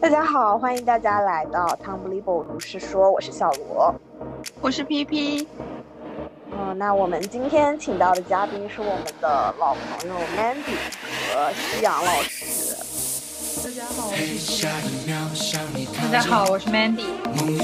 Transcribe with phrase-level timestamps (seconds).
[0.00, 3.94] 大家好，欢迎大家来到《汤不利波如是说》，我是小罗，
[4.62, 5.46] 我是 PP。
[6.52, 10.78] 嗯，那我们今天请到的嘉宾是我们的老朋友 Mandy
[11.28, 12.74] 和夕阳老师。
[13.62, 14.56] 大家好，我是
[16.00, 17.04] 大家好，我是 Mandy。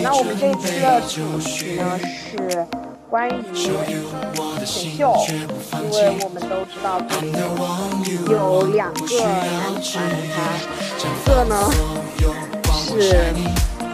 [0.03, 2.67] 那我们这一期的主题呢是
[3.09, 3.73] 关于选
[4.65, 5.13] 秀，
[5.83, 7.31] 因为我们都知道这里
[8.31, 9.95] 有两个男团，
[10.99, 11.71] 一个呢
[12.69, 13.33] 是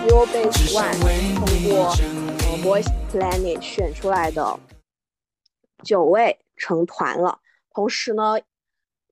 [0.06, 0.98] Zero Base One
[1.34, 1.94] 通过
[2.62, 4.58] Voice Planet 选出来的
[5.84, 8.38] 九位成团了，同时呢。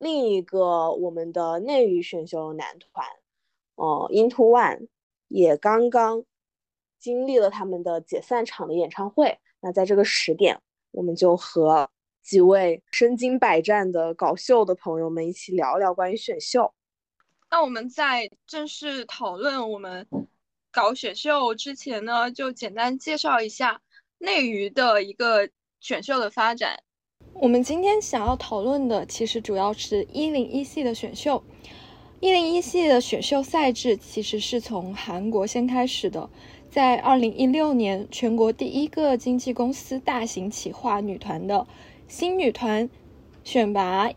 [0.02, 3.06] 另一个我们的内娱选秀男团，
[3.74, 4.88] 哦，Into One
[5.28, 6.24] 也刚刚
[6.98, 9.38] 经历了他们的解散场的演唱会。
[9.60, 10.58] 那在这个时点，
[10.90, 11.88] 我们就和
[12.22, 16.72] 几位身经百战的搞秀的朋友们一起聊聊关于选秀。
[17.50, 20.06] 那我们在正式讨论我们
[20.70, 23.80] 搞选秀之前呢，就简单介绍一下
[24.18, 25.48] 内娱的一个
[25.80, 26.78] 选秀的发展。
[27.34, 31.42] 我们今天想要讨论的，其实主要是一零一系的选秀。
[32.20, 36.28] 一零一系的选秀赛制其实是从韩国先开始的，
[36.70, 41.66] 在二零一六年，全国第一个经纪公司大型企划女团的
[42.06, 42.88] 新女团
[43.42, 44.12] 选拔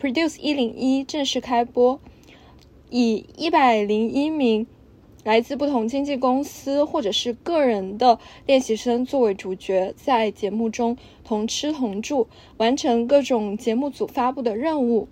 [0.00, 1.98] Produce 一零一正式开播，
[2.90, 4.68] 以一百零一名。
[5.24, 15.08] 来自不同经纪公司或者是个人的练习生作为主角，在节目中同吃同住，完成各种节目组发布的任务。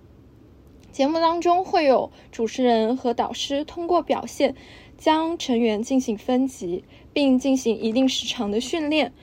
[0.93, 4.55] 节目当中会有主持人和导师通过表现，
[4.97, 9.13] 将成员进行分级，并进行一定时长的训练。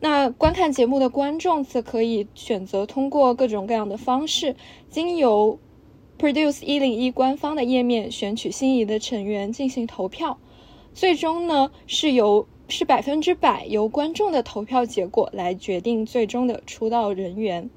[0.00, 4.56] 那观看节目的观众则可以选择通过各种各样的方式，
[4.90, 5.58] 经由。
[6.18, 10.38] Produce 一零一官方的页面选取心仪的成员进行投票，
[10.94, 17.68] 最终呢是由是百分之百由观众的投票结果来决定最终的出道人员。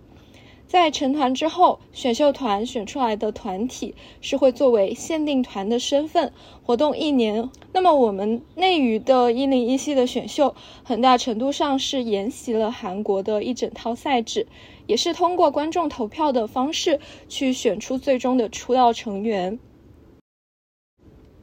[0.69, 6.31] 在成团之后，选秀团选出来的团体是会作为限定团的身份
[6.61, 7.49] 活动一年。
[7.73, 10.53] 那么我们内娱的一零一系的选秀，
[10.83, 14.45] 很大程度上是沿袭了韩国的一整套赛制。
[14.85, 19.59] 也是通过观众投票的方式去选出最终的出道成员。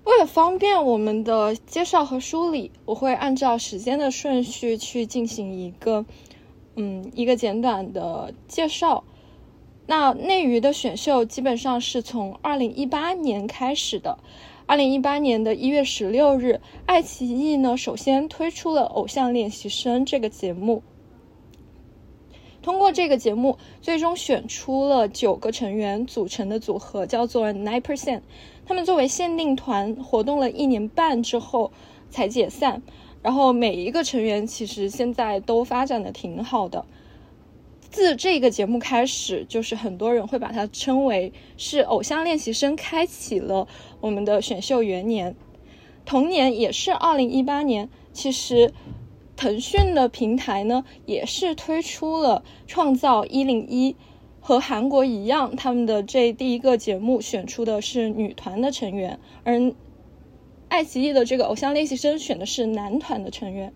[0.04, 6.06] 为了方便我们的介绍和梳理，我会按照时间的顺序去进行一个，
[6.76, 9.02] 嗯，一个简短的介绍。
[9.88, 14.18] 那内娱的选秀基本上是从二零一八年开始的。
[14.66, 20.82] 二零一八年的一月十六日，爱奇艺呢首先推出了《偶像练习生》这个节目。
[22.62, 28.22] 通过这个节目，最终选出了九个成员组成的组合，叫做 Nine Percent。
[28.66, 31.70] 他们作为限定团活动了一年半之后
[32.10, 32.82] 才解散。
[33.22, 36.84] 然后每一个成员其实现在都发展的挺好的。
[37.96, 43.66] 自这个节目开始，就是很多人会把它称为是偶像练习生开启了
[44.02, 45.34] 我们的选秀元年。
[46.04, 48.74] 同年也是二零一八年，其实。
[49.34, 53.92] 腾讯的平台呢，也是推出了《创造一零一》，
[54.40, 59.74] 和韩国一样，他们的这第一个节目选出的是女团的成员，而
[60.68, 63.74] 爱奇艺的这个《偶像练习生》选的是男团的成员。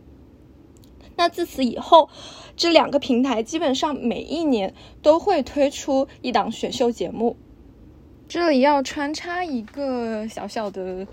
[1.16, 2.08] 那自此以后，
[2.60, 7.34] 这两个平台基本上每一年都会推出一档选秀节目。
[8.28, 11.06] 这里要穿插一个小小的。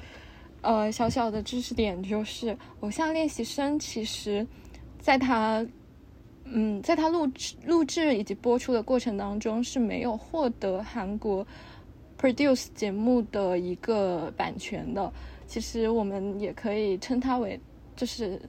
[0.61, 2.47] 呃，小小的知识点就是，
[2.81, 4.45] 《偶像练习生》其实，
[4.99, 5.65] 在它，
[6.43, 11.47] 嗯，在它录制、录制以及播出的过程当中是没有获得韩国
[12.19, 15.13] Produce 节目的一个版权的。
[15.45, 17.57] 其实我们也可以称它为，
[17.95, 18.41] 就是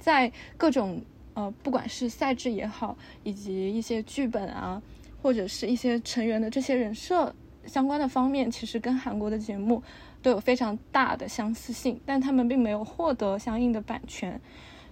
[0.00, 1.00] 在各种
[1.34, 4.82] 呃，不管是赛制也好，以及一些剧本啊，
[5.20, 7.34] 或者是一些成员的这些人设
[7.66, 9.82] 相关的方面，其实跟韩国的节目。
[10.24, 14.40] 都有非常大的相似性，但他们并没有获得相应的版权，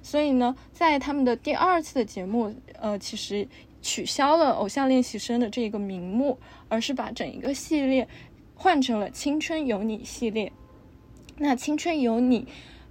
[0.02, 3.48] 所以呢，在他们的第二次的节目，呃，其实
[3.80, 8.06] 取消了《偶像练习生》的这个名目，而是把整一个系列
[8.54, 10.52] 换成了《青春有你》系列。
[11.38, 12.40] 那《青春有你》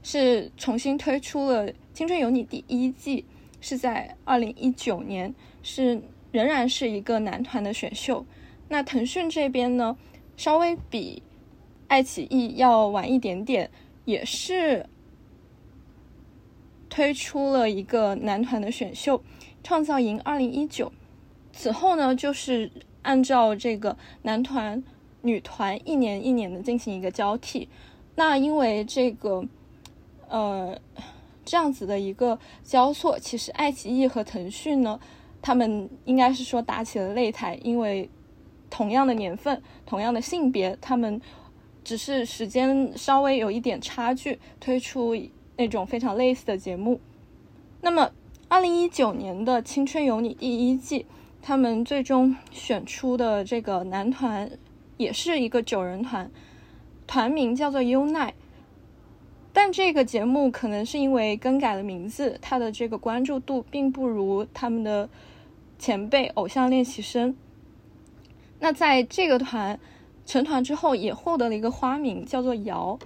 [0.02, 3.24] 是重新推出了《青春有你》第一季，
[3.62, 6.02] 是在二零一九年，是
[6.34, 8.26] 仍然是一个男团的选秀。
[8.68, 9.96] 那腾讯这边呢，
[10.36, 11.24] 稍微比。
[11.88, 13.70] 爱奇艺要晚一点点，
[14.06, 14.86] 也是
[16.90, 19.18] 推出了一个男团的选秀
[19.62, 20.88] 《创造营二零一九》。
[21.52, 22.72] 此后呢，就是
[23.02, 24.82] 按照这个男团、
[25.22, 27.68] 女团一年一年的进行一个交替。
[28.16, 29.44] 那因为这个，
[30.30, 30.80] 呃，
[31.44, 35.00] 这样子的一个交错，其实爱奇艺和腾讯呢，
[35.42, 38.10] 他们应该是说打起了擂台，因为
[38.70, 41.20] 同样的年份、同样的性别，他们
[41.84, 45.16] 只是时间稍微有一点差距，推出
[45.58, 47.00] 那种非常类似的节目。
[47.82, 48.12] 那么，
[48.48, 51.06] 二零一九年的《青春有你》第一季，
[51.42, 54.52] 他们最终选出的这个男团
[54.98, 56.30] 也是一个九人团。
[57.08, 58.34] 团名叫做 U Night，
[59.54, 65.10] 但这个节目可能是因为更改了名字，它的这个关注度并不如他们的
[65.78, 67.34] 前辈《偶像练习生》。
[68.60, 69.80] 那在这个团
[70.26, 72.98] 成团之后，也获得了一个花名叫做瑶。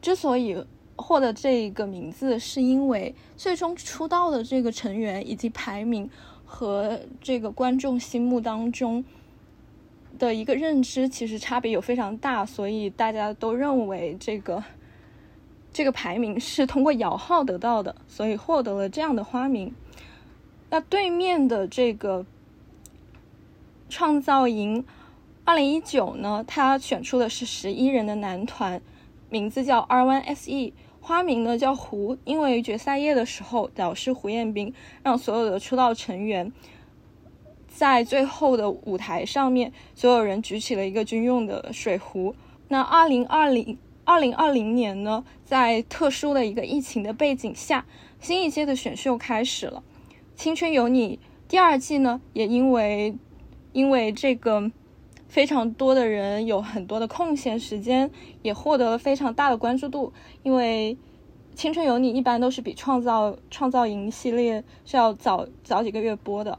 [0.00, 0.64] 之所以
[0.96, 6.08] 获得这个名字，是因为最终出道的这个成员以及排名
[6.44, 9.04] 和这个观众心目当中。
[10.16, 14.62] 的一个认知其实差别有非常大，所以大家都认为这个
[15.74, 19.74] 这个排名是通过摇号得到的，所以获得了这样的花名。
[20.70, 22.24] 那对面的这个
[23.88, 24.84] 创造营
[25.44, 28.80] 二零一九呢，他选出的是十一人的男团，
[29.28, 34.72] 名字叫 R One S E，花名呢叫胡，因为决赛夜的时候，导师胡彦斌
[35.02, 36.52] 让所有的出道成员。
[37.66, 42.36] 在最后的舞台上面，所有人举起了一个军用的水壶。
[42.68, 47.86] 那二零二零二零二零年呢，在特殊的一个疫情的背景下，
[48.20, 49.82] 新一届的选秀开始了。
[50.34, 51.16] 《青春有你》
[51.48, 53.16] 第二季呢，也因为
[53.72, 54.70] 因为这个
[55.26, 58.10] 非常多的人有很多的空闲时间，
[58.42, 60.12] 也获得了非常大的关注度。
[60.42, 60.98] 因为
[61.58, 66.58] 《青春有你》一般都是比创造创造营系列是要早早几个月播的。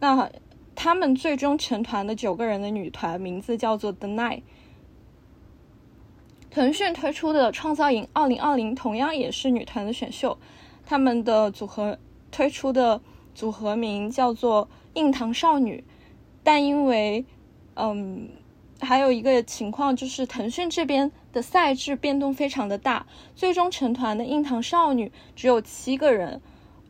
[0.00, 0.28] 那
[0.74, 4.42] 他们最终成团的九个人的女团名字叫做 The Night。
[6.56, 10.38] 腾讯推出的创造营二零二零同样也是女团的选秀，
[10.86, 11.98] 他们的组合
[12.30, 12.98] 推出的
[13.34, 15.84] 组合名叫做硬糖少女，
[16.42, 17.26] 但因为
[17.74, 18.30] 嗯
[18.80, 23.04] 还有一个情况就是腾讯这边的赛制变动非常的大，
[23.34, 26.40] 最终成团的硬糖少女只有七个人，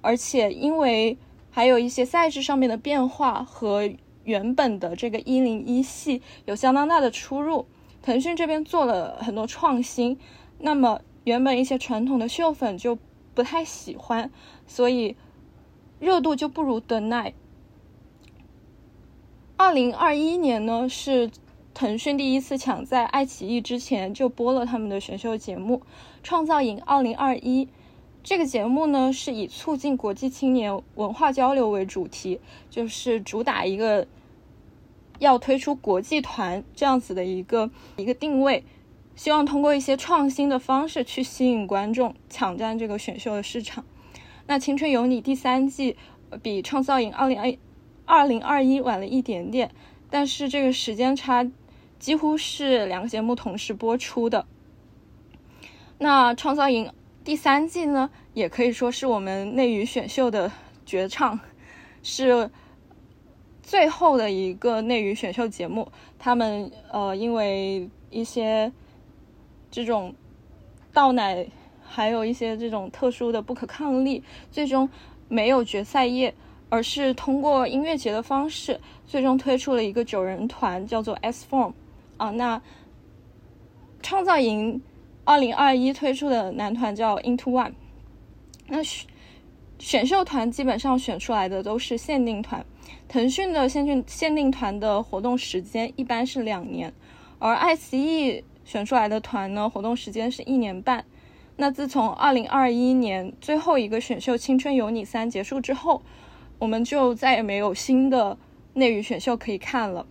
[0.01, 1.19] 而且因为。
[1.51, 3.91] 还有一些赛制上面的变化和
[4.25, 7.67] 原本的这个一零一系有相当大的出入。
[8.07, 10.17] 腾讯这边做了很多创新，
[10.61, 12.97] 那么原本一些传统的秀粉就
[13.35, 14.31] 不太喜欢，
[14.65, 15.17] 所以
[15.99, 17.33] 热度就不如 The Night。
[19.57, 21.33] 二零二一年呢，是
[21.75, 25.79] 腾讯第一次抢在爱奇艺之前就播了他们的选秀节目
[26.23, 27.65] 《创造营二零二一》。
[28.23, 34.07] 这个节目呢，是以促进国际青年文化交流为主题，就是主打一个
[35.19, 38.65] 要推出国际团这样子的一个一个定位，
[39.15, 43.85] 希望通过一些创新的方式去吸引观众，抢占这个选秀的市场。
[44.47, 45.97] 那《青春有你》第三季
[46.43, 47.57] 比《创造营二零二
[48.05, 49.71] 二零二一》晚了一点点，
[50.11, 51.51] 但是这个时间差
[51.99, 54.47] 几乎是两个节目同时播出的。
[55.99, 56.87] 那《创造营》。
[57.25, 60.53] 第三季呢，也可以说是我们内娱选秀的
[60.85, 61.41] 绝唱，
[62.01, 62.49] 是
[63.67, 65.91] 最后的一个内娱选秀节目。
[66.17, 68.73] 他们呃，因为一些
[69.73, 70.15] 这种
[70.93, 71.45] 倒奶，
[71.85, 74.89] 还有一些这种特殊的不可抗力，最终
[75.29, 76.33] 没有决赛夜，
[76.69, 81.73] 而是通过音乐节的方式，最终推出了一个九人团，叫做 S Form
[82.17, 82.31] 啊。
[82.31, 82.63] 那
[84.01, 84.81] 创造营。
[85.29, 87.73] 二零二一推出的男团叫 Into One，
[88.69, 89.05] 那选
[89.81, 92.65] 选秀团基本上选出来的都是限定团。
[93.09, 96.93] 腾讯的限定限定团的活动时间一般是两年，
[97.39, 101.05] 而爱奇艺选出来的团呢，活动时间是一年半。
[101.57, 106.03] 那自从二零二一年最后一个选秀《青春有你三》结束之后，
[106.59, 108.37] 我们就再也没有新的
[108.75, 110.07] 内娱选秀可以看了。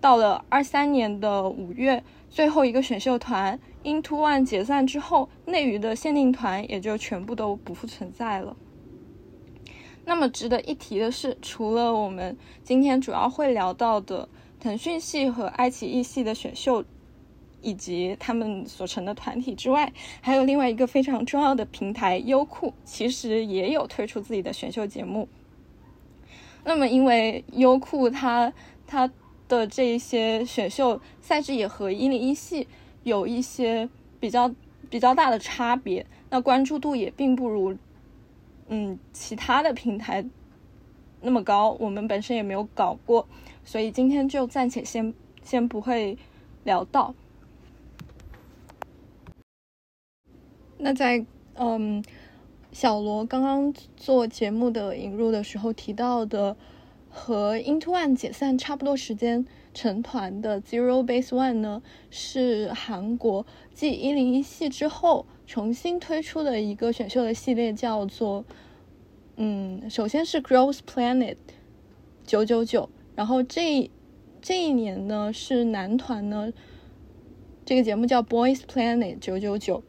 [0.00, 3.58] 到了二三年的五月，最后一个选秀团。
[3.84, 8.56] Into One 解散之后，内娱的限定团也就全部都不复存在了。
[10.04, 14.28] 那么值得一提的是，除了我们今天主要会聊到的
[14.60, 16.84] 腾讯系和爱奇艺系的选秀，
[17.60, 25.28] 以及他们所成的团体之外，还有另外一个非常重要的平台优酷，其实也有推出自己的选秀节目。
[26.64, 28.52] 那么，因为优酷它
[28.86, 29.10] 它
[29.48, 32.68] 的这一些选秀赛制也和一零一系。
[33.04, 33.88] 有一些
[34.20, 34.48] 比较
[34.88, 37.76] 比较大的差别，那关注度也并不如
[38.74, 40.24] 嗯其他的平台
[41.20, 41.76] 那么高。
[41.78, 43.28] 我们本身也没有搞过，
[43.64, 45.12] 所以今天就暂且先
[45.42, 46.16] 先不会
[46.64, 47.14] 聊到。
[50.78, 51.24] 那在
[51.54, 52.02] 嗯，
[52.72, 56.56] 小罗刚刚做节目的引入的时候提到的，
[57.10, 68.42] 和 Into One 解散差不多时间成团的 Zero Base One 呢，是韩国继一零一系之后重新推出的一个选秀的系列，叫做
[69.36, 71.36] 嗯，首先是 Girls Planet
[72.24, 73.90] 九九九，然后这
[74.40, 76.50] 这一年呢是男团呢，
[77.66, 79.82] 这个节目叫 Boys Planet 九九九。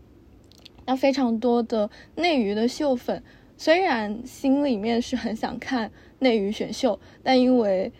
[0.85, 3.23] 那非常多的内娱的秀粉，
[3.55, 7.93] 虽然心里面是很想看内娱选秀，但因为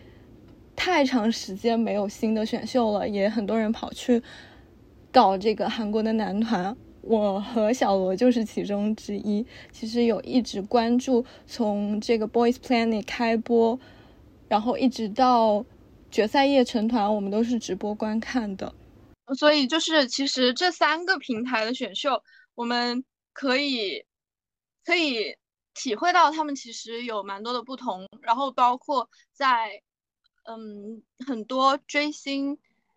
[0.76, 4.22] 太长时间没有新的选秀了，也很多人跑去
[5.10, 6.76] 搞这个韩国的男团。
[7.06, 9.44] 我和小罗就是其中之一。
[9.70, 13.78] 其实有一直关注从这个 Boys Planet 开播，
[14.48, 15.64] 然后一直到
[16.10, 18.74] 决赛夜成团，我们都是直播观看的。
[19.36, 22.22] 所以就是其实这三个平台的选秀。
[22.54, 24.04] 我们可以
[24.84, 25.34] 可以
[25.74, 29.82] 体会到他们其实有蛮多的不同，然后包括在
[30.44, 32.56] 嗯很多追星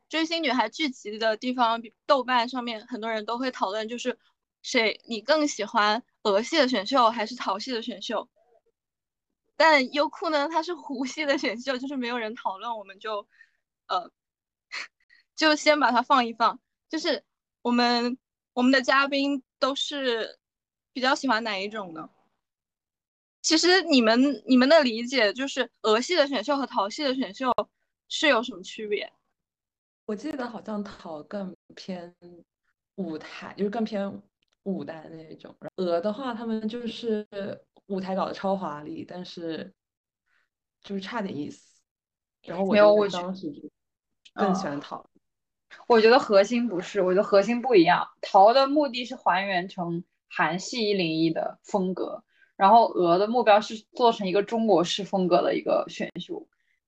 [0.10, 4.18] 追星女孩聚集的地方，比豆瓣上面很多人都会讨论，就是
[4.62, 8.30] 谁你更喜欢俄系的选秀还是淘系的选秀？
[9.56, 13.28] 但优酷呢，它是湖系的选秀，就是没有人讨论，我们就
[13.88, 14.12] 呃
[15.36, 16.60] 就先把它放一放，
[16.90, 17.24] 就是
[17.62, 18.18] 我们
[18.54, 19.44] 我们的嘉宾。
[19.60, 20.38] 都是
[20.94, 22.08] 比较喜欢哪一种呢？
[23.42, 27.52] 其实你们你们的理解就是俄系的选秀和淘系的选秀
[28.08, 29.12] 是有什么区别？
[30.08, 32.16] 我记得好像桃更偏
[32.96, 34.10] 舞台，就是更偏
[34.64, 35.54] 舞的那种。
[35.76, 37.28] 鹅的话，他们就是
[37.88, 39.74] 舞台搞得超华丽，但是
[40.82, 41.82] 就是差点意思。
[42.44, 43.70] 然后我当时就
[44.34, 45.06] 更喜欢桃。
[45.88, 48.08] 我觉得核心不是，我觉得核心不一样。
[48.22, 52.24] 桃的目的是还原成韩系一零一的风格，
[52.56, 56.48] 然后鹅的目标是做成一个中国式风格的一个选秀。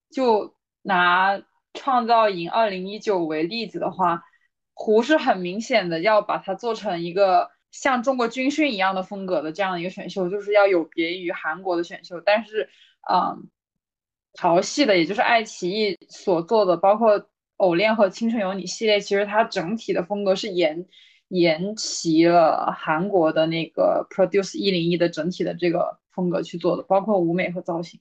[0.09, 1.37] 就拿
[1.73, 4.23] 创造营二零一九为例子的话，
[4.73, 12.21] 胡是很明显的要把它做成一个像中国军训一样的风格的这样一个选秀，就是要有别于韩国的选秀。
[12.21, 12.69] 但是，
[13.11, 13.49] 嗯，
[14.33, 17.29] 潮系的也就是爱奇艺所做的，包括。
[17.59, 20.87] 偶练和青春有你系列，其实它整体的风格是沿
[21.27, 27.99] 沿袭了韩国的那个 Produce 一零一的整体的这个风格去做的，包括舞美和造型。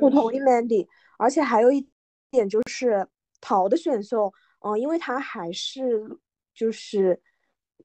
[0.00, 1.86] 我同意 Mandy，而且还有一
[2.34, 3.06] 点就是
[3.40, 6.18] 淘的选秀，嗯，因为它还是
[6.54, 7.22] 就是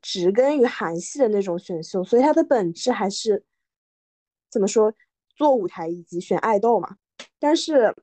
[0.02, 3.46] 植根于韩系的那种选秀，所以它的本质还是
[4.50, 4.94] 怎么说
[5.36, 6.98] 做舞台以及选爱豆嘛，
[7.40, 7.96] 但是。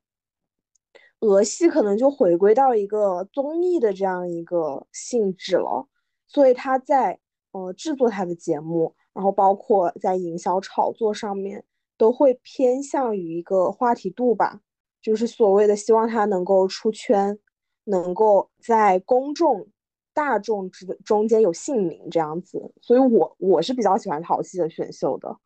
[1.21, 5.89] 俄系可能就回归到一个综艺的这样一个性质了，
[6.29, 7.19] 所以他在
[7.53, 11.65] 呃制作他的节目，然后包括在营销炒作上面，
[11.97, 14.61] 都会偏向于一个话题度吧，
[15.07, 17.39] 就是所谓的希望他能够出圈，
[17.85, 19.69] 能够在公众
[20.13, 25.37] 大众之中间有姓名这样子，所以我我是比较喜欢淘系的选秀的。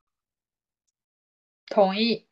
[1.67, 2.27] 同意，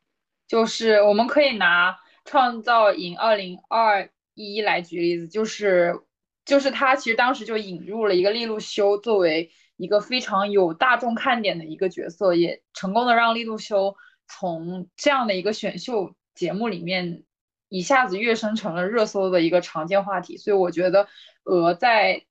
[0.47, 1.95] 就是我们可以拿。
[2.25, 5.99] 创造营二零二一来举例子，就是
[6.45, 13.95] 就是他其实当时就引入了一个利路修作为一个非常有大众看点的一个角色，也成功的让利路修
[14.27, 17.23] 从这样的一个选秀节目里面
[17.67, 20.37] 一下子跃升成了热搜的一个常见话题。
[20.37, 21.07] 所以我觉得
[21.43, 22.25] 鹅在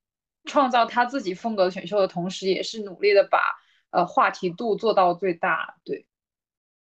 [0.45, 3.43] 创造他自己风格的选秀的同时，也是努力的把
[3.91, 5.77] 呃话题度做到最大。
[5.85, 6.07] 对，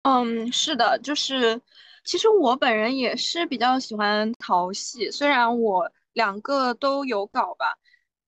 [0.03, 1.61] 嗯，是的，就是。
[2.07, 7.79] 其实我本人也是比较喜欢淘系，虽然我两个都有搞吧。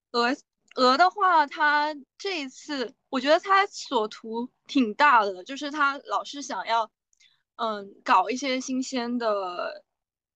[0.09, 0.35] 鹅
[0.73, 6.89] 鹅的话，它这一次我觉得它所图挺大的，就是它老是想要，
[7.57, 9.83] 嗯，搞一些新鲜的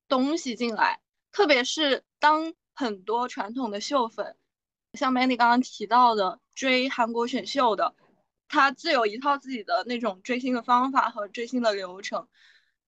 [0.07, 0.99] 东西进来。
[1.31, 4.35] 特别是当很多传统的秀粉，
[4.93, 7.95] 像 Mandy 刚刚提到的追韩国选秀的，
[8.47, 12.27] 他自有一套自己的那种追星的方法和追星的流程。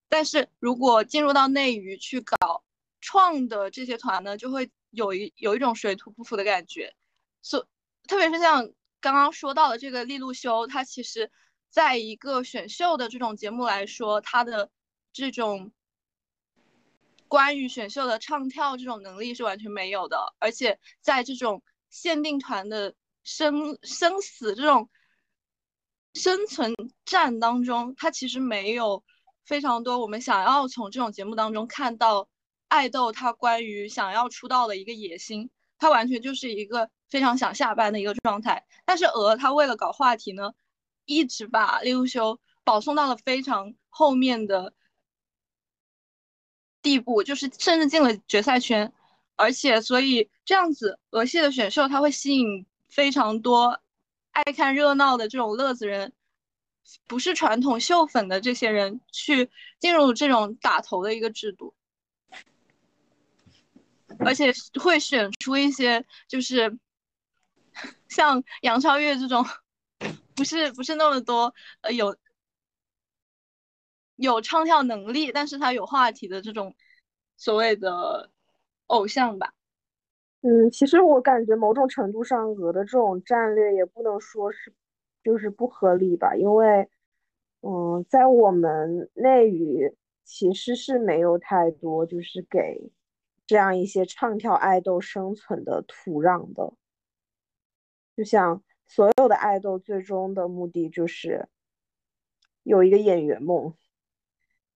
[0.09, 2.63] 但是如果进入到内娱去搞
[3.01, 6.93] 创的这些团呢，就会有一有一种水土不服的感觉。
[7.41, 7.67] 所
[8.07, 11.31] 特别是像刚刚说到的这个利路修，他其实
[11.73, 14.69] 在一个选秀的这种节目来说，他的
[15.11, 15.71] 这种
[17.27, 20.35] 关于选秀的唱跳这种能力是完全没有的。
[20.37, 24.87] 而且在这种限定团的生生死这种
[26.13, 26.75] 生存
[27.05, 29.03] 战当中，他其实没有。
[29.45, 32.29] 非常多，我们想要从这种节目当中看到
[32.69, 38.65] 爱豆他关于想要出道的一个野心，他完全就是一个非常想下班的一个状态。
[38.85, 40.53] 但是鹅他为了搞话题呢，
[41.05, 44.73] 一直把溜修保送到了非常后面的
[46.81, 48.91] 地步，就是甚至进了决赛圈。
[49.35, 53.81] 而且，所以这样子，俄系的选秀它会吸引非常多
[54.31, 56.13] 爱看热闹的这种乐子人，
[57.07, 61.73] 不是传统秀粉的这些人去进入这种打头的一个制度，
[64.19, 66.77] 而且会选出一些就是
[68.07, 69.43] 像杨超越这种，
[70.35, 72.15] 不是不是那么多呃有
[74.15, 76.75] 有唱跳能力，但是他有话题的这种
[77.37, 78.29] 所谓的。
[78.87, 79.53] 偶像吧，
[80.41, 84.71] 嗯，其实我感觉某种程度上，鹅的这种战略也不能说是
[85.23, 86.87] 就是不合理吧，因为，
[87.61, 92.91] 嗯，在我们内娱其实是没有太多就是给
[93.47, 96.73] 这样一些唱跳爱豆生存的土壤的，
[98.15, 98.61] 就像
[98.95, 101.49] 所有的爱豆最终的目的就是
[102.61, 103.73] 有一个演员梦，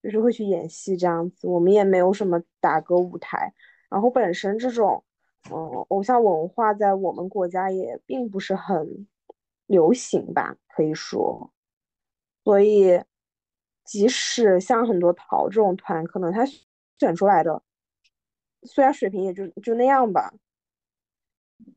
[0.01, 3.53] 就是会去演戏这样子，我们也没有什么打歌舞台。
[3.91, 5.05] 然后本身这种，
[5.51, 5.55] 嗯，
[5.89, 9.07] 偶像文化在我们国家也并不是很
[9.67, 11.53] 流行吧，可以说，
[12.43, 12.99] 所以
[13.85, 16.43] 即使像很多淘这种团，可能他
[16.97, 17.61] 选出来的
[18.63, 20.33] 虽然水平也就就那样吧，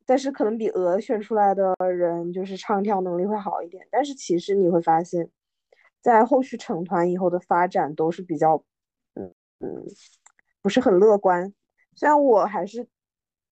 [0.05, 3.87] 但是可能比鹅选出来的人就是唱跳能力会好一点。
[3.91, 5.31] 但是其实你会发现，
[6.01, 8.63] 在后续成团以后的发展都是比较，
[9.15, 9.87] 嗯嗯，
[10.63, 11.53] 不是很乐观。
[11.95, 12.87] 虽然我还是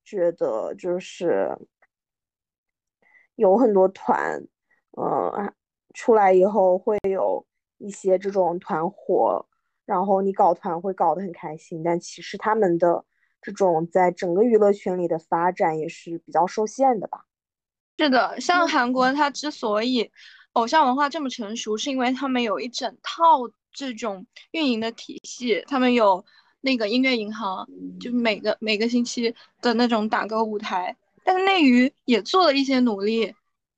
[0.04, 1.56] 觉得，就是
[3.36, 4.42] 有很多团，
[4.96, 5.52] 嗯，
[5.94, 7.46] 出来以后会有
[7.78, 9.46] 一些这种团火，
[9.84, 13.04] 然后你搞团会搞得很开心，但其实他们的
[13.48, 17.24] 这种在整个娱乐圈里的发展也是比较受限的吧。
[17.98, 20.10] 是的，像韩国，它之所以
[20.52, 26.24] 偶像文化这么成熟，是因为他们有一整套这种运营的体系，他们有。
[26.60, 27.68] 那个音乐银行
[28.00, 33.32] 就每个每个星期的那种打歌舞台，但是内娱也做了一些努力。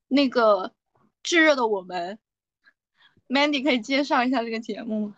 [0.07, 0.73] 那个
[1.21, 2.17] 炙热的我们
[3.29, 5.15] ，Mandy 可以介绍一下这个节目吗？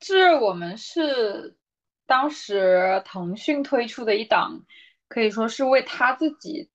[0.00, 1.54] 炙热我们是
[2.08, 4.64] 当时腾讯推出的一档，
[5.06, 6.68] 可以说是为他自己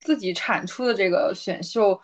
[0.00, 2.00] 自己产出的这个选秀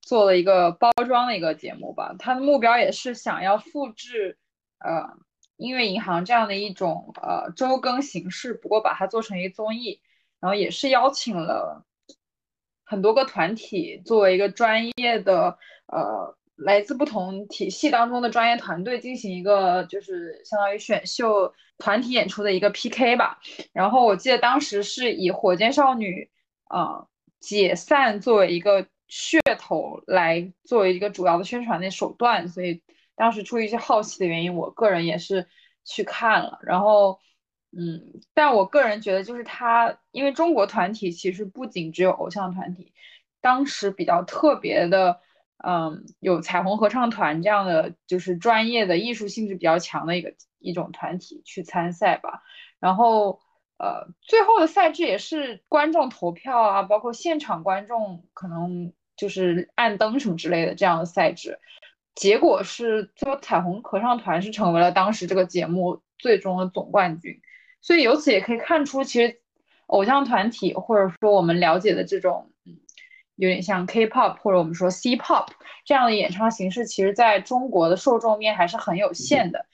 [0.00, 2.14] 做了一个包装的一个节目吧。
[2.16, 4.38] 他的目标也是想要复制，
[4.78, 5.18] 呃。
[5.58, 10.02] 音乐银行这样的一种呃周更形式，不过把它做成一个综艺，
[10.38, 11.82] 然后也是邀请了
[12.84, 23.38] 很多个团体作为一个专业的呃来自不同体系当中的专业团队进行一个就是相当于选秀团体演出的一个 PK 吧。
[23.72, 26.30] 然后我记得当时是以火箭少女
[26.64, 27.06] 啊
[27.40, 32.82] 解散作为一个噱头来作为一个主要的宣传的手段，所以。
[33.18, 35.46] 当时出于一些好奇的原因，我个人也是
[35.86, 36.58] 去看了。
[36.62, 37.18] 然后，
[37.72, 42.92] 嗯，但我个人觉得，就是他，因为中国团体其实不仅只有偶像团体，
[43.40, 45.18] 当时比较特别的，
[45.64, 52.42] 嗯，有彩虹合唱团这样的，就是专业的艺术性质比较强的一个一种团体去参赛吧。
[52.78, 53.40] 然后，
[53.78, 61.58] 呃，最后的赛制也是观众投票啊，包括现场观众可能就是按灯什么之类的这样的赛制。
[62.14, 67.40] 结果是，最后彩虹合唱团是成为了当时这个节目最终的总冠军。
[67.80, 69.40] 所以由此也可以看出，其实
[69.86, 72.50] 偶像团体或者说我们了解的这种，
[73.36, 75.46] 有点像 K-pop 或者我们说 C-pop
[75.84, 79.66] 这样的演唱形式，其实在中国的受众面还是很有限的。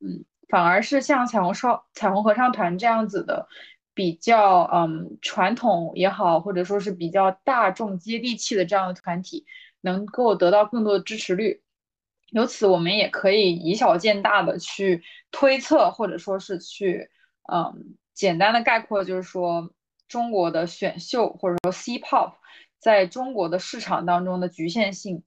[0.00, 3.48] 嗯，反而是像彩虹少彩虹合唱团这样子的，
[3.94, 9.46] 比较嗯传统也好，或者说是比较大众接地气的这样的团体，
[9.80, 11.62] 能够得到更多的支持率。
[12.32, 17.08] 由此，我们也可以以小见大的去推测，或者说是去，
[17.52, 19.70] 嗯，简单的概括，就是说
[20.08, 22.32] 中国的选秀或者说 C-pop
[22.84, 25.22] 在中国的市场当中的局限性，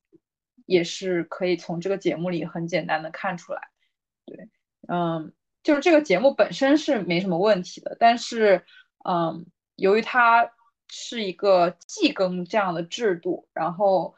[0.68, 3.62] 也是可以从这个节目里很简单的看出来。
[4.28, 4.50] 对，
[4.88, 8.64] 嗯，就是这个节目本身是没什么问题的，但是，
[9.04, 10.52] 嗯，由于它
[10.88, 14.14] 是一个季更这样的制度，然后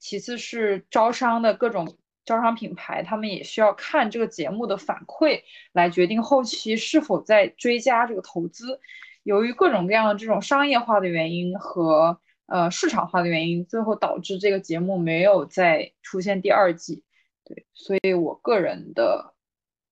[0.00, 1.96] 其次是招商的各种。
[2.24, 5.42] 招商品牌，他们也需要看这个节目的反馈
[5.72, 8.78] 来决定后期是否再追加这个投资。
[9.24, 17.04] 由于各种各样的这种商业化的原因和呃市场化的原因，最后导致这个节目没有再出现第二季。
[17.44, 19.34] 对，所以我个人的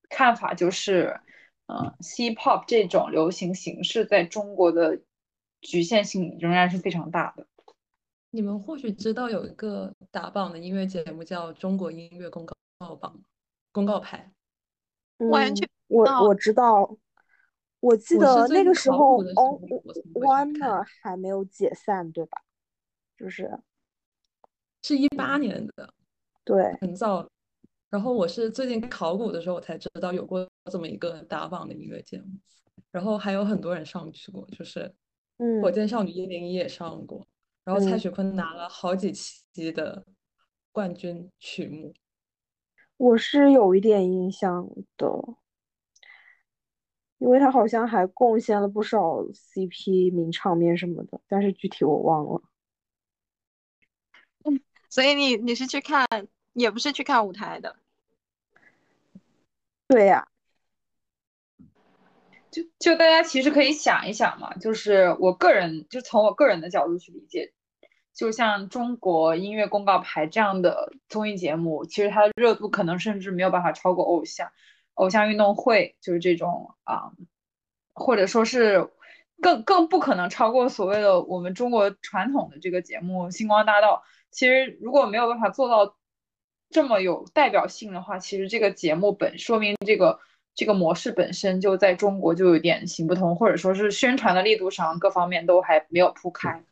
[0.08, 1.20] 看法就是，
[1.66, 5.00] 呃，C-pop 这种流行形式在中国的
[5.60, 7.46] 局限性仍然是非常大的。
[8.30, 13.16] 你们或许知道有一个打榜的音乐节目叫《中国音乐公告榜》
[13.72, 14.32] 公告牌，
[15.18, 16.96] 完全我我知道，
[17.80, 19.58] 我记得那个时候 On
[20.14, 22.42] One 还没有解散，对吧？
[23.16, 23.58] 就是
[24.82, 25.92] 是一八年的，
[26.44, 27.28] 对，很早。
[27.88, 32.26] 然后我是最近考古的时候，我才知道有过这么一个打榜的音乐节目。
[32.90, 34.94] 然后还有很多人上去过，就是
[35.38, 37.26] 嗯，火箭少女一零一也上过。
[37.62, 40.04] 然后蔡徐坤拿了好几期的
[40.72, 41.92] 冠军曲目，
[42.96, 45.06] 我是有一点印象的，
[47.20, 52.42] 因为他好像还贡献了不少 CP 名场面什么的，但是具体我忘了。
[54.44, 56.06] 嗯，所以你你是去看，
[56.54, 57.76] 也不是去看舞台的？
[59.86, 60.28] 对呀，
[62.50, 67.52] 就就大家其实可以想一想嘛，就是我个人就从我个人的角度去理解。
[68.14, 74.50] 就像中国音乐公告牌这样的综艺节目，其实它的热度可能甚至没有办法超过偶像、
[75.00, 77.10] 偶像运动会，就是这种啊，
[77.94, 78.86] 或者说是
[79.40, 84.04] 更更不可能超过所谓的我们中国传统的这个节目《星光大道》。
[84.30, 85.96] 其实如果没有办法做到
[86.68, 90.20] 这么有代表性的话，其实这个节目本说明这个
[90.54, 96.62] 这个模式本身就在中国就有点行不通，或者说是宣传的力度上各方面都还没有铺开。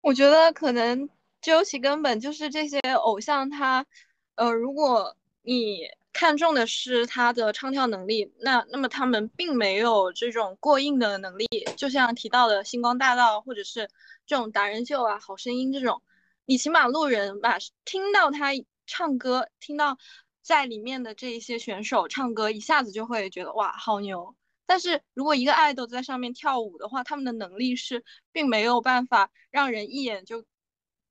[0.00, 1.08] 我觉得可能
[1.40, 3.86] 究其根本就是这些偶像他，
[4.34, 11.46] 呃，如果你看重的是他的唱跳能力，那那么他们并没有这种过硬的能力。
[11.76, 13.88] 就像提到的星光大道，或者是
[14.26, 16.02] 这种达人秀啊、好声音这种，
[16.44, 18.50] 你起码路人吧，听到他
[18.86, 19.96] 唱歌，听到
[20.42, 24.34] 在里面的这一些选手唱歌，一下子就会觉得哇，好牛。
[24.66, 30.44] 但是如果一个爱豆在上面跳舞的话，他们的能力是并没有办法让人一眼就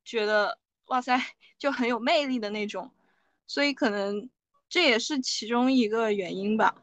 [0.05, 1.19] 觉得哇塞，
[1.57, 2.91] 就很有魅力的那种，
[3.47, 4.29] 所以可能
[4.71, 6.81] 这也是其中一个原因吧。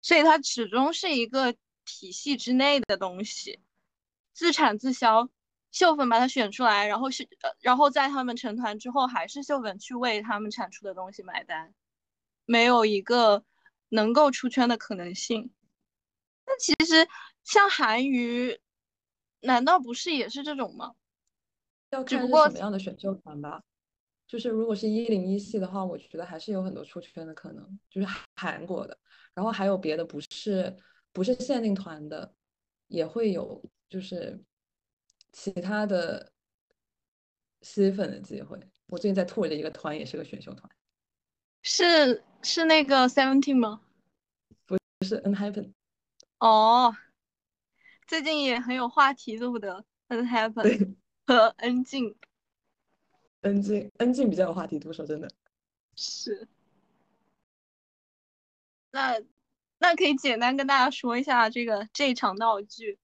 [0.00, 1.52] 所以它始终是一个
[1.84, 3.60] 体系之内的东西，
[4.32, 5.28] 自产自销，
[5.72, 11.74] 秀粉把它选出来，然后是呃，然后在他们成团之后，还是秀粉去为他们产出的东西买单，
[12.44, 13.44] 没有一个
[13.88, 15.52] 能够出圈的可能性。
[16.46, 17.08] 那其实
[17.42, 18.60] 像韩娱，
[19.40, 20.94] 难道不是也是这种吗？
[21.90, 23.62] 要看是什么样的选秀团吧。
[24.32, 28.98] 就是如果是一零一系的话，我觉得还是有很多出圈的可能，就是韩国的。
[29.34, 30.74] 然后还有别的不是
[31.12, 32.34] 不是限定团的，
[32.86, 34.42] 也会有就是
[35.32, 36.32] 其他的
[37.60, 38.58] 吸粉的机会。
[38.86, 40.66] 我最近在吐的一个团也是个选秀团，
[41.60, 43.82] 是是那个 Seventeen 吗？
[44.64, 45.74] 不是 N-Happen。
[46.38, 46.96] 哦，
[48.06, 52.16] 最近也很有话题度的 N Happen 和 N 静
[53.42, 55.30] ，N 静恩静比较有话题度，说真的
[55.94, 56.48] 是。
[58.90, 59.22] 那
[59.78, 62.98] 那可以简单跟大家说一下这个这场闹剧，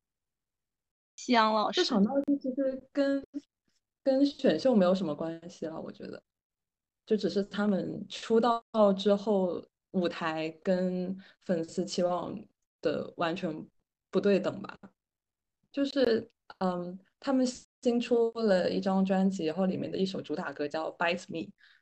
[1.15, 1.83] 夕阳老师。
[1.83, 3.25] 这场闹剧其实跟
[4.03, 6.23] 跟选秀没有什么关系了，我觉得，
[7.07, 8.65] 就只是他们出道
[8.97, 12.37] 之后舞台跟粉丝期望。
[12.81, 13.67] 的完全
[14.09, 14.79] 不对等吧，
[15.73, 17.45] 就是嗯，他们
[17.83, 21.39] 新出了一张专辑，然后里面的一首主打歌叫《Bite Me》，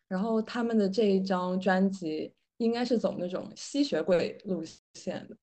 [0.09, 4.63] 然后他们的这一张专辑应该是走那种吸血鬼路
[4.95, 5.37] 线的，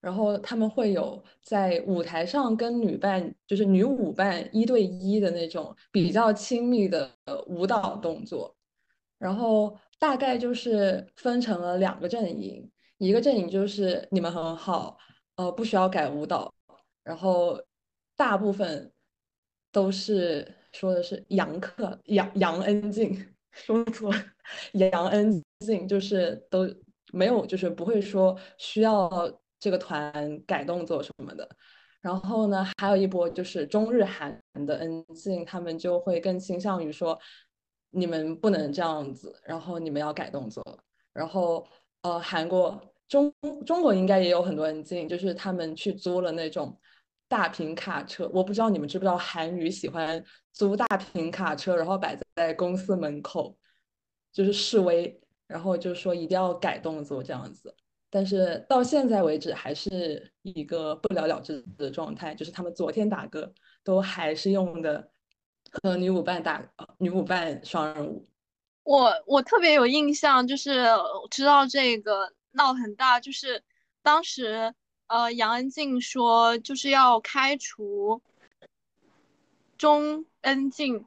[0.00, 7.10] 然后他们会有在舞台上跟女伴，就是女舞伴一对一的那种比较亲密的
[7.46, 8.54] 舞蹈动作，
[9.18, 12.70] 然后大概就是分成了两个阵营。
[12.98, 14.98] 一个阵营就是你们很好，
[15.36, 16.52] 呃，不需要改舞蹈，
[17.02, 17.58] 然后
[18.14, 18.92] 大部分
[19.72, 23.14] 都是说的是杨克杨杨恩静，
[23.52, 24.18] 说错了，
[24.72, 26.68] 杨恩静就是都
[27.12, 29.10] 没有，就是不会说需要
[29.58, 31.48] 这个团改动作什么的。
[32.00, 37.18] 然后呢，还有一波就是中日韩的恩静，他们就会更倾向于说
[37.90, 40.64] 你们不能这样子，然后你们要改动作，
[41.12, 41.66] 然后
[42.02, 42.80] 呃，韩国。
[43.10, 43.34] 中
[43.66, 46.78] 中国应该也有很多恩静，就是他们去租了那种
[47.30, 48.28] 大屏卡车。
[48.34, 53.56] 我不知道你们知不知道，韩语喜欢租大屏卡车，然后摆在公司门口，
[54.32, 57.74] 就是示威，然后就说一定要改动作这样子。
[58.10, 62.34] 但是到现在为止，还是一个不了了之的状态。
[62.34, 63.50] 就是他们昨天打歌
[63.84, 65.10] 都还是用的
[65.70, 66.62] 和女舞伴打
[66.98, 68.28] 女舞伴双人舞。
[68.82, 70.84] 我我特别有印象，就是
[71.30, 72.34] 知道这个。
[72.52, 73.62] 闹很大，就是
[74.02, 74.74] 当时，
[75.10, 78.22] 呃，杨恩静说就是要开除
[79.76, 81.04] 钟恩静，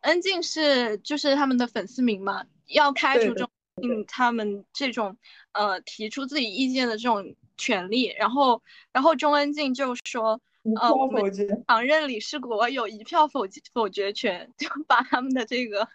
[0.00, 5.16] 恩静是就是他们的粉丝名嘛，要开除钟恩静他们这种
[5.52, 8.06] 呃提出自己意见的这种权利。
[8.18, 10.40] 然后，然后钟恩静就说，
[10.80, 11.32] 呃，我们
[11.68, 15.88] 常任理事国有一票否否决权，就把他们的这个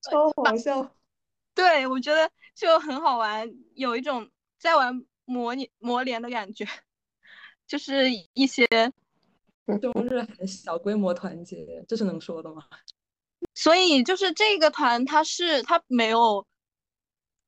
[0.00, 0.96] 超好笑。
[1.54, 5.04] 对，我觉得就很好玩，有一种在玩。
[5.24, 6.66] 模拟模联的感觉，
[7.66, 8.66] 就是一些
[9.80, 12.66] 中日韩小规模团结，这是能说的吗？
[13.54, 16.46] 所以就是这个团，它是它没有，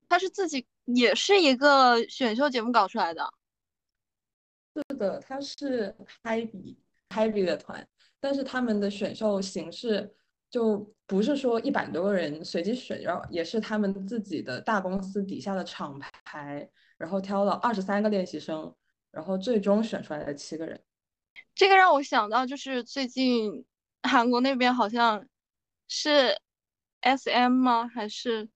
[0.09, 3.33] 它是自己也是一个选秀节目搞出来的。
[4.75, 6.77] 是的，它是 Happy
[7.11, 7.87] Happy 的团，
[8.21, 10.15] 但是他们的选秀形式
[10.51, 16.69] 就不是说一百多个人随机选，然后也是他们自己的大公司底下的厂牌。
[17.05, 18.75] 然后挑了二十三个练习生，
[19.11, 20.83] 然后最终选出来的七个人。
[21.55, 23.67] 这个让我想到，就是最近
[24.03, 25.29] 韩国那边好像
[25.87, 26.41] 是
[27.03, 27.87] S M 吗？
[27.87, 28.49] 还是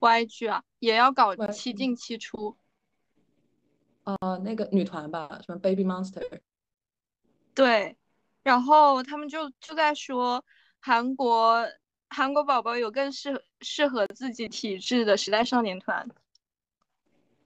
[0.00, 0.62] Y G 啊？
[0.80, 2.58] 也要搞七进七出。
[4.04, 6.42] 呃，那个女团吧，什么 Baby Monster。
[7.54, 7.96] 对，
[8.42, 10.44] 然后他们就就在说，
[10.78, 11.66] 韩国
[12.10, 16.06] 韩国宝宝有更适适合自己体质的时代少年团。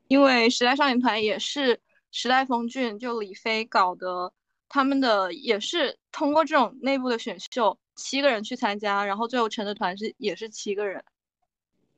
[0.06, 4.32] 因为时代少年团也是时代峰峻就李飞搞的，
[4.68, 11.02] 他们的也是通过这种内部的选秀，七个人去参加，然后最后成的团是也是七个人，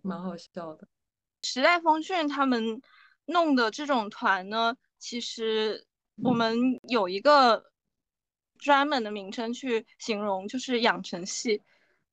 [0.03, 0.87] 蛮好笑的。
[1.43, 2.81] 时代峰峻他们
[3.25, 5.85] 弄的这种团呢，其实
[6.23, 7.73] 我们有一个
[8.57, 11.61] 专门的名称去形容，就是养成系，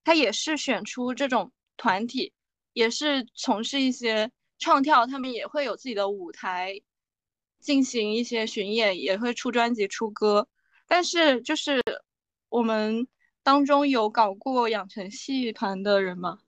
[0.03, 2.33] 他也是选出这种团体，
[2.73, 4.31] 也是从事一些。
[4.63, 6.79] 唱跳他们也会有自己的舞台，
[7.59, 10.47] 进行一些巡演，也会出专辑、出歌。
[10.87, 11.83] 但是，就是
[12.47, 13.05] 我们
[13.43, 16.39] 当中有搞过养成系团的人吗？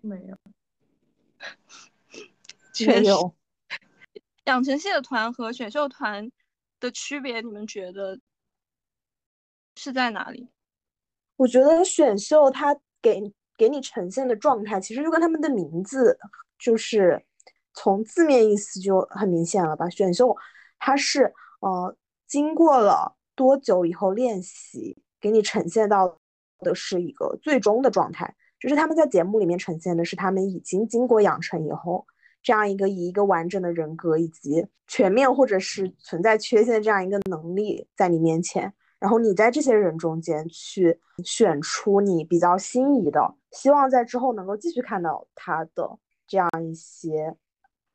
[0.00, 0.38] 没有，
[2.72, 3.34] 确有。
[4.44, 6.30] 养成系的团和选秀团
[6.80, 8.18] 的区别，你们觉得
[9.76, 10.48] 是在哪里？
[11.36, 13.20] 我觉得选秀它给
[13.56, 16.18] 给你呈现的状态，其实就跟他们的名字。
[16.64, 17.22] 就是
[17.74, 19.86] 从字面意思就很明显了吧？
[19.90, 20.34] 选秀
[20.78, 21.94] 它是呃
[22.26, 26.16] 经过了多久以后练习，给你呈现到
[26.60, 28.34] 的是一个最终的状态。
[28.58, 32.06] 就是他们在节目里面呈现的是他们已经经过养成以后
[32.42, 45.98] 这样一个以一个完整的人格以及全面或者是存在缺陷这样一个能力在你面前，然后你在这些人中间去选出你比较心仪的，希望在之后能够继续看到他的。
[46.34, 47.36] 这样一些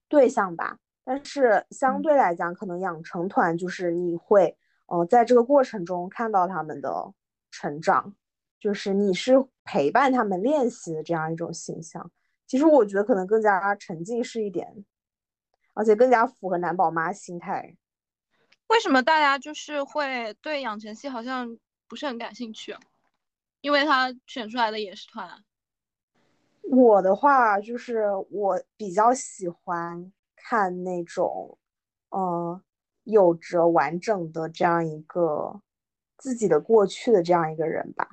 [0.08, 7.14] 对象吧，但是相对来讲，可能养成团就是你会，呃，在这个过程中看到他们的
[7.52, 8.16] 成长，
[8.58, 9.34] 就是你是
[9.66, 12.10] 陪伴他们练习的这样一种形象。
[12.48, 14.86] 其实我觉得可能更加沉浸式一点，
[15.74, 17.76] 而且更加符合男宝妈心态。
[18.68, 21.58] 为什么大家就是会对养成系好像
[21.90, 22.74] 不是很感兴趣？
[23.60, 25.44] 因为他选出来的也是团。
[26.72, 31.58] 我的话就是我比较喜欢看那种，
[32.10, 32.62] 呃，
[33.06, 35.62] 有着完整的这样一个
[36.16, 38.08] 自己的过去的这样一个人吧。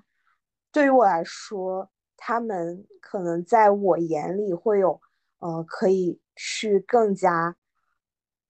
[0.72, 4.98] 对于我来说，他们可能在我眼里会有，
[5.40, 7.54] 呃，可以去更加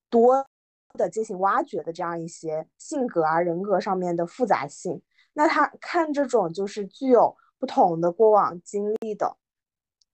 [0.08, 0.46] 多
[0.92, 5.02] 的进行挖掘的这样一些性格啊、人格上面的复杂性。
[5.32, 9.36] 那他看这种就是具有不同的过往经历的。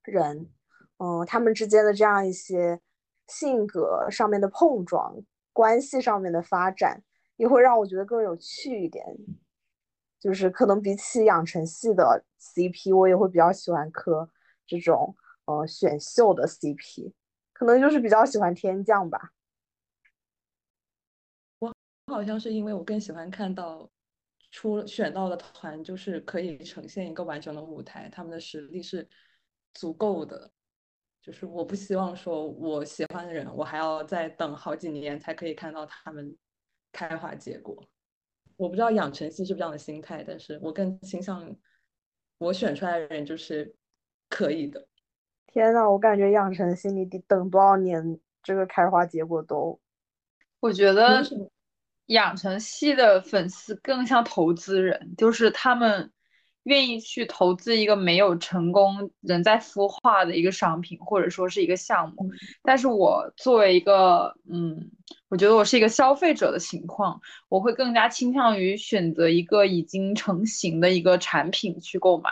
[0.05, 0.51] 人，
[0.99, 2.81] 嗯，他们之间的这样一些
[3.27, 5.15] 性格上面的碰撞，
[5.53, 7.03] 关系上面的发展，
[7.37, 9.05] 也会让我觉得更有趣一点。
[10.21, 14.31] 就是可能比起养成系的 CP，我也会比较喜欢磕
[14.67, 17.13] 这种呃选秀的 CP，
[17.53, 19.33] 可能就是比较喜欢天降吧。
[21.59, 21.75] 我
[22.07, 23.91] 好像是因为我更喜欢看到
[24.53, 29.09] 出选到的团，就是可以呈现一个完整的舞台，他们的实力是。
[29.75, 30.51] 足够的，
[31.21, 36.37] 就是我不希望说我喜欢的人，我还要再等好几年才可以看到他们
[36.93, 37.83] 开花结果。
[38.57, 41.57] 我不知道养成系是不是这样的心态，但是我更倾向
[42.39, 43.75] 我选出来的人就是
[44.29, 44.87] 可以的。
[45.47, 49.81] 天呐，我感觉养成系你得等多少年，这个开花结果都。
[50.61, 51.23] 我觉得
[52.07, 56.13] 养成系的粉丝更像投资人，就是他们
[56.65, 62.31] 愿意去投资一个没有成功、仍在孵化的一个商品，或者说是一个项目。
[62.63, 64.91] 但是我作为一个，嗯，
[65.29, 72.31] 我觉得我是一个消费者的情况，我会更加倾向于选择一个已经成型的一个产品去购买。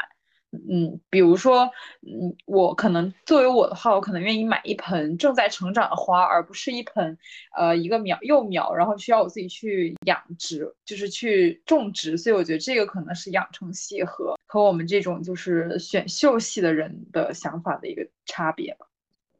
[0.52, 1.70] 嗯，比如说，
[2.02, 7.16] 嗯，我可能作为我的话，我可能愿意买一盆正在成长的花，而不是一盆，
[7.56, 12.18] 呃，一个苗幼苗，然后需要我自己去养殖，就是去种植。
[12.18, 18.86] 所以我觉得这个可能是养成系和和我们这种就是选秀系的人的想法的一个差别吧。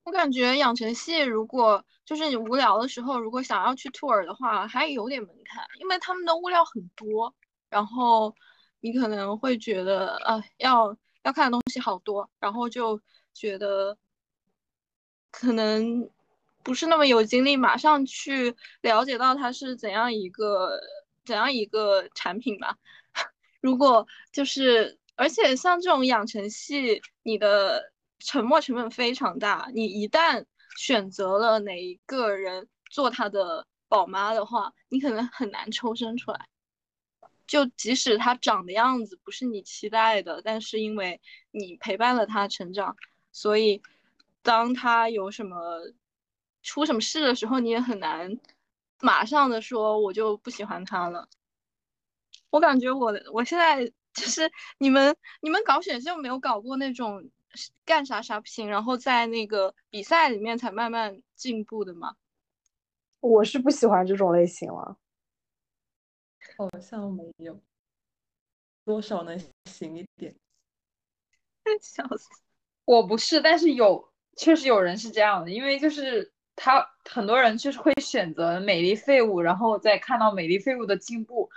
[0.04, 7.34] 我感觉养成系如果就是你无聊的时候，如果想要去 tour 的话，还有点门槛，因为他们的物料很多，
[7.68, 8.32] 然后。
[8.80, 13.00] 你可能会觉得，呃，要要看的东西好多，然后就
[13.34, 13.96] 觉得
[15.30, 16.10] 可能
[16.62, 20.80] 不是那么有精力马上去了解到它是怎样一个
[21.24, 22.76] 怎样一个产品吧。
[23.60, 29.70] 如果就是，而且像这种养成系，你的沉没成本非常大。
[29.74, 30.44] 你一旦
[30.78, 36.46] 选择了哪一个人做他的宝妈的话，你可能很难抽身出来。
[37.50, 42.94] 就即使他长的样子不是你期待的，但是因为你陪伴了他成长，
[43.32, 43.82] 所以
[44.40, 45.58] 当他有什么
[46.62, 48.38] 出什么事的时候，你也很难
[49.00, 51.28] 马上的说我就不喜欢他了。
[52.50, 53.84] 我感觉我我现在
[54.14, 57.28] 就是你们你们搞选秀没有搞过那种
[57.84, 62.14] 干啥啥不行，然后在那个比赛里面才慢慢进步的吗？
[63.18, 64.96] 我是不喜欢这种类型了。
[66.68, 67.58] 好像没有，
[68.84, 70.34] 多少能行一点。
[71.80, 72.28] 笑死！
[72.84, 81.48] 我不是，但是有，确实有人是这样的，因为就是他很多人就是会选择美丽废物，然后再看到美丽废物的进步，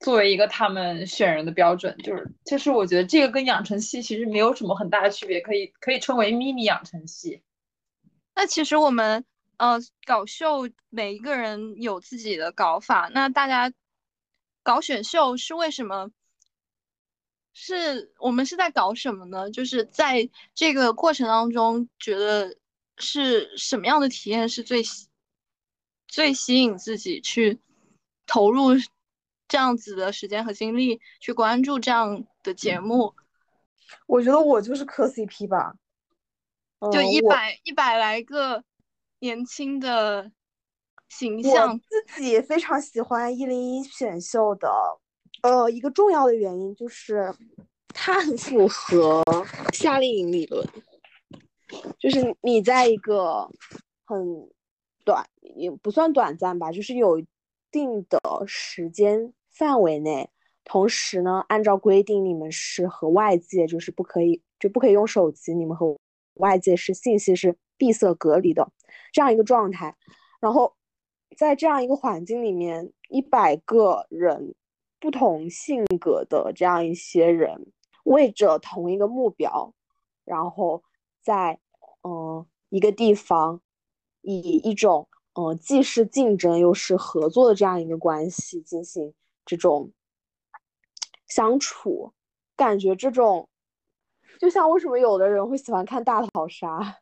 [0.00, 7.42] 作为一个他们选人的标准，就是就是我觉得这个跟养成系其实没有什么很大的区别，可以可以称为 mini 养成系。
[8.34, 9.24] 那其实我们
[9.56, 13.72] 呃搞秀，每一个人有自己的搞法，那大家。
[14.62, 16.10] 搞选秀是为什么？
[17.52, 19.50] 是我们是在搞什么呢？
[19.50, 22.56] 就是在这个过程当中，觉得
[22.98, 24.82] 是什么样的体验是最
[26.06, 27.58] 最吸引自己去
[28.26, 28.70] 投入
[29.48, 33.14] 这样子的时间和精力去关注这样的节目？
[34.06, 35.74] 我觉得我就是磕 CP 吧，
[36.92, 38.62] 就一百一百来个
[39.18, 40.30] 年轻的。
[41.10, 41.78] 形象
[42.14, 44.70] 自己非常喜欢一零一选秀的，
[45.42, 47.34] 呃，一个重要的原因就是
[47.88, 49.22] 它很符合
[49.72, 50.64] 夏令营理论，
[51.98, 53.50] 就是你在一个
[54.04, 54.48] 很
[55.04, 57.26] 短也不算短暂吧，就是有一
[57.72, 60.30] 定的时间范围内，
[60.64, 65.98] 同时呢，按照规定你们是和外界就是不可以就不可以用手机，你们和
[66.34, 68.70] 外界是信息是闭塞隔离的
[69.12, 69.96] 这样一个状态，
[70.40, 70.72] 然后。
[71.36, 74.54] 在这样一个环境里面，一百个人
[74.98, 77.72] 不同性格的这样一些人，
[78.04, 79.72] 为着同一个目标，
[80.24, 80.82] 然后
[81.22, 81.58] 在
[82.02, 83.62] 嗯一个地方，
[84.22, 89.14] 以一种嗯既是竞争又是合作的这样一个关系进行
[89.46, 89.90] 这种
[91.26, 92.12] 相处，
[92.56, 93.48] 感觉这种
[94.40, 96.98] 就像为什么有的人会喜欢看大逃杀，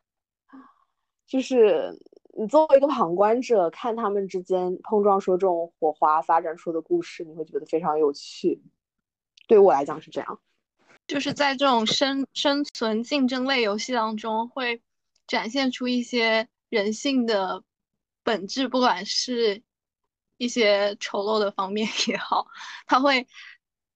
[1.27, 1.99] 就是。
[2.39, 8.63] 你作为一个旁观者，看他们之间碰撞出这种火花，发展出的故事，你会觉得非常有趣。
[9.45, 10.39] 对我来讲是这样，
[11.05, 14.81] 就是在这种生生存竞争类游戏当中，会
[15.27, 17.61] 展现出一些人性的
[18.23, 19.61] 本质，不管是
[20.37, 22.47] 一些丑陋的方面 也好，
[22.87, 23.27] 它会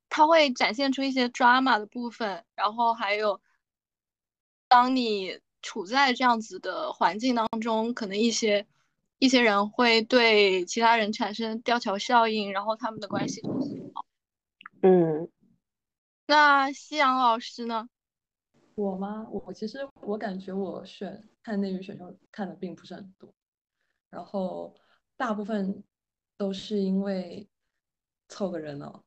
[0.09, 3.39] 它会展现出一些 drama 的部分，然后还有
[4.67, 5.39] 当你。
[5.63, 8.67] 处在这样子的环境当中，可能一些
[9.17, 14.05] 一些人会对其他人产生吊桥效应，然后他们的关系就很好。
[14.81, 15.27] 嗯，
[16.27, 17.87] 那夕阳老师呢？
[18.75, 19.25] 我吗？
[19.31, 23.33] 我其实我感觉我选看内娱选秀看的并不是很多，
[24.09, 24.75] 然后
[25.15, 25.83] 大部分
[26.37, 27.47] 都是因为
[28.27, 29.03] 凑个热闹，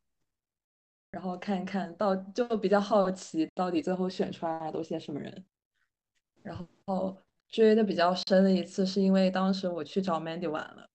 [1.10, 5.44] 然后看一看到就比较好奇到底最后选出来都些什么人。
[6.46, 10.88] 然后追的比较深的一次，是因为当时我去找 Mandy 玩了，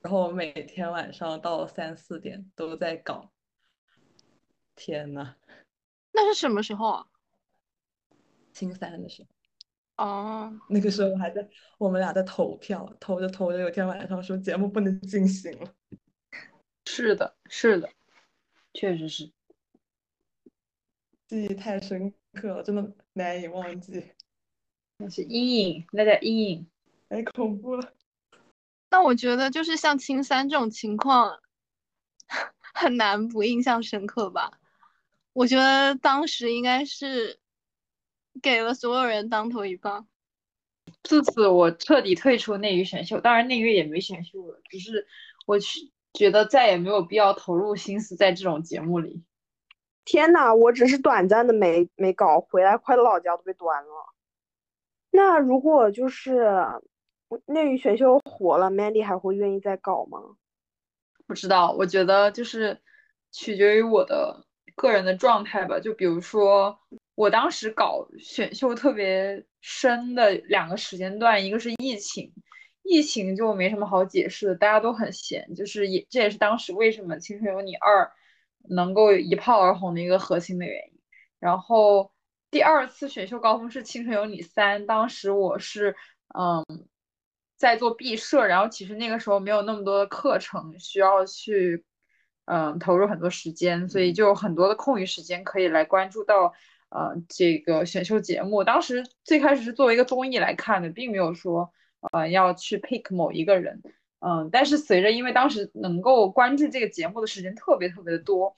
[0.00, 3.30] 然后我每天晚上到三四点都在搞。
[4.74, 5.36] 天呐，
[6.10, 7.06] 那是什么时候啊？
[8.52, 10.04] 青三的时候。
[10.04, 10.60] 哦。
[10.68, 11.48] 那个时候还在
[11.78, 15.72] 我们俩在投票，投着投着，有天晚上说节目不能进行了。
[16.86, 17.88] 是的，是的，
[18.74, 19.30] 确实是。
[21.28, 24.04] 记忆太深刻了，真的难以忘记。
[24.98, 26.66] 那是阴影，那叫阴影。
[27.08, 27.92] 太恐怖了。
[28.90, 31.40] 那我觉得就是像青三这种情况，
[32.74, 34.60] 很难不印象深刻吧？
[35.32, 37.38] 我觉得当时应该是
[38.42, 40.06] 给了所有人当头一棒。
[41.02, 45.06] 自此，我彻底退出内娱选秀，当然内娱也没选秀了，只是
[45.46, 49.22] 我去觉得再也没有必要投入心思在这种节目里。
[50.04, 54.14] 天呐，我只是短暂的没没搞，回来快乐老家都被端了。
[55.10, 56.66] 那如果就是
[57.46, 60.36] 内娱选秀火了，Mandy 还会愿意再搞吗？
[61.26, 62.78] 不知道，我觉得就是
[63.30, 64.44] 取决于我的
[64.74, 65.78] 个人的状态吧。
[65.78, 66.78] 就比如说，
[67.14, 72.32] 我当时搞选秀特别深的两个时间段，一个是疫情，
[72.82, 78.04] 疫情就没什么好解释的，大家都很闲，就是也这也是当时为什么《青春有你二》
[78.68, 81.00] 能够一炮而红的一个核心的原因。
[81.38, 82.10] 然后。
[82.52, 85.96] 第二次选秀高峰是《青春有你三》，当时我是
[86.34, 86.62] 嗯
[87.56, 91.82] 在做毕设，然后其实那个时候没有那么多的课程需要去
[92.44, 96.52] 嗯投入很多时间，所以就有很多的空余时间可以来关注到
[96.90, 98.62] 呃这个选秀节目。
[98.64, 101.72] 当时最开始是作为一个综艺来看的，并没有说
[102.12, 103.80] 呃要去 pick 某一个人，
[104.24, 108.54] 嗯，但是随着因为当时能够关注这个节目的时间特别特别的多，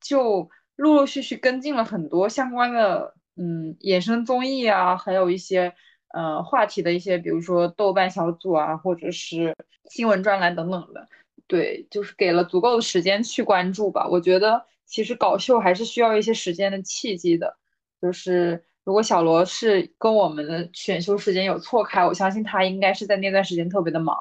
[0.00, 3.14] 就陆陆续续跟进了很多相关的。
[3.38, 5.74] 嗯，衍生综艺啊，还有一些
[6.14, 9.54] 呃话题的一些，比如说豆瓣小组啊，或者是
[9.90, 11.06] 新闻专栏等等的。
[11.46, 14.08] 对，就是给了足够的时间去关注吧。
[14.08, 17.58] 我觉得其实搞秀还是需要一些时间的契机的。
[18.00, 24.16] 就是如果小罗是跟我们的选秀时间有错开，我相信他应该是在那段时间特别的忙。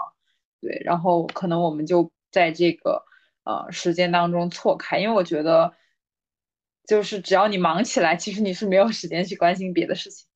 [0.65, 3.03] 对，然后可能我们就在这个
[3.43, 5.73] 呃时间当中错开，因为我觉得。
[6.87, 10.27] 就是只要你忙起来，其实你是没有时间去关心别的事情。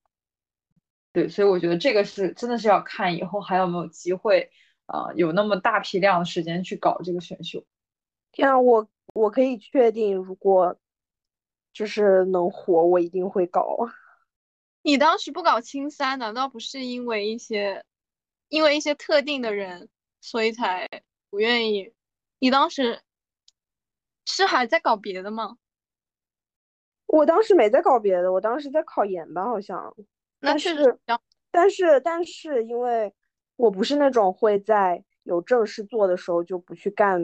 [1.14, 4.50] 对，所以我觉得这个是真的是要看以后还有没有机会
[4.88, 7.64] 啊，有那么大批量的时间去搞这个选秀。
[8.32, 10.76] 天啊，我我可以确定，如果
[11.72, 13.88] 就是能火，我一定会搞。
[14.82, 17.86] 你当时不搞青三，难道不是因为一些
[18.48, 19.88] 因为一些特定的人，
[20.22, 20.88] 所以才
[21.30, 21.94] 不愿意？
[22.40, 23.02] 你当时
[24.26, 25.58] 是还在搞别的吗？
[27.08, 29.96] 我当时没在搞别的，我当时在考研吧，好像。
[30.40, 31.00] 但是，
[31.52, 33.14] 但是，但是，因为
[33.56, 37.20] 我不是那种会在有正事做的时候就不去干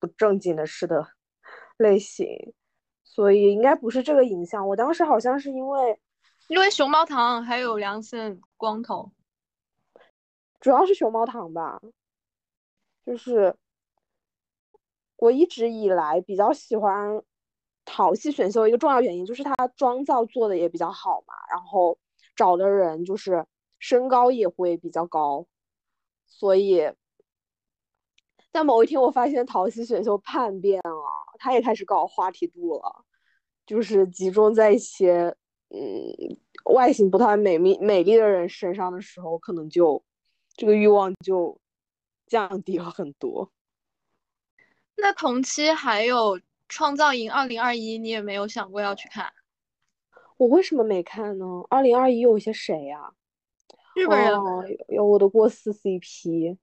[0.00, 1.06] 不正经的事的
[1.76, 2.26] 类型，
[3.04, 4.66] 所以应该不是这个影响。
[4.68, 5.98] 我当时好像是因为，
[6.48, 9.12] 因为熊猫糖还有梁森光头，
[10.60, 11.80] 主要是熊猫糖吧，
[13.08, 13.56] 就是
[15.16, 17.22] 我一直以来比较喜欢。
[17.90, 21.98] 淘系选秀一个重要原因就是它妆造做的也比较好嘛，然后
[22.36, 23.46] 找的人就是
[23.78, 25.46] 身高也会比较高，
[26.26, 26.92] 所以
[28.52, 30.92] 在某一天我发现淘系选秀叛变了，
[31.38, 33.06] 他也开始搞话题度了，
[33.64, 35.34] 就是集中在一些
[35.70, 36.12] 嗯
[36.66, 40.04] 外形不太美丽美丽的人身上的时候，可能就
[40.56, 41.58] 这个欲望就
[42.28, 43.50] 降低了很多。
[44.96, 46.40] 那同期还有。
[46.70, 49.32] 创造营二零二一，你也没有想过要去看？
[50.36, 51.46] 我为什么没看呢？
[51.70, 53.14] 二零二一有些谁呀？
[53.96, 54.38] 日本人
[54.88, 56.58] 有我的过四 CP，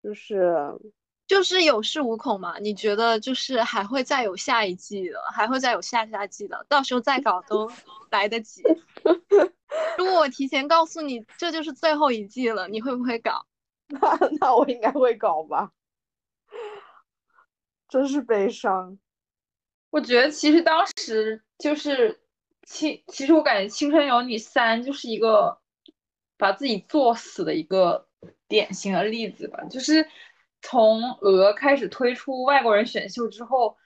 [0.00, 0.78] 就是
[1.26, 2.60] 就是有恃无恐嘛？
[2.60, 7.68] 你觉得就是还会再有下一季的，还会再有下下季的，到时候再搞都
[8.12, 8.62] 来得及。
[9.98, 13.44] 如果我提前告诉你这就是最后一季了，你会不会搞？
[13.88, 15.72] 那 那我应该会搞吧。
[17.88, 18.98] 真是悲伤。
[19.90, 22.20] 我觉得其实当时就是
[22.66, 25.60] 青，其实我感觉《青春有你三》就是一个
[26.36, 28.08] 把自己作死的一个
[28.48, 29.62] 典型的例子吧。
[29.70, 30.08] 就是
[30.62, 33.76] 从鹅开始推出外国人选秀之后，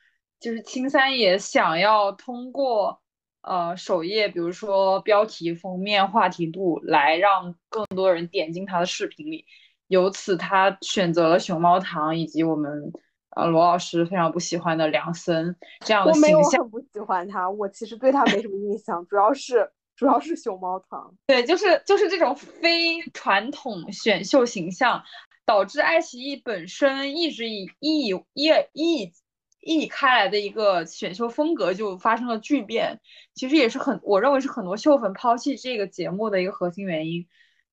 [0.40, 3.02] 就是青三也想要通过
[3.42, 9.44] 呃首页，比如说标题、封面、话题度，来让更多人点进他的视频里。
[9.88, 12.92] 由此，他选择了熊猫堂以及我们。
[13.36, 25.00] 呃，罗老师非常不喜欢的梁森这样的形象，我没有很不喜欢他，我其实对他没什么印象，主要是主要是熊猫堂，对，就是就是这种非传统选秀形象，
[25.44, 29.12] 导致爱奇艺本身一直以以以以
[29.60, 32.98] 以开来的一个选秀风格就发生了巨变，
[33.34, 37.28] 其实也是很我认为是很多秀粉抛弃这个节目的一个核心原因。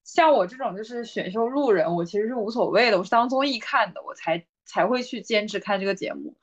[0.06, 4.46] 像我这种就是选秀路人，我其实是无所谓的，我是当综艺看的，我才。
[4.68, 6.36] 才会去坚持看这个节目，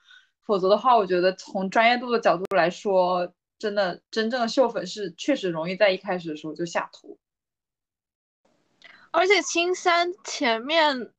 [0.44, 7.18] 否则的话，我觉得从专业度的角度来说，真的真正的秀粉是确实容易在一开始的时候就下头。
[9.10, 11.12] 而且青三前面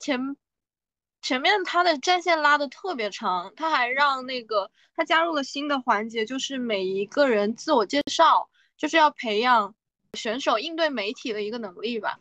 [0.00, 0.36] 前
[1.22, 9.76] 前面他的战线拉的特别长，他还让那个他加入了新的环节，就是每一个人自我介绍，就是要培养
[10.16, 12.18] 选手应对媒体的一个能力吧。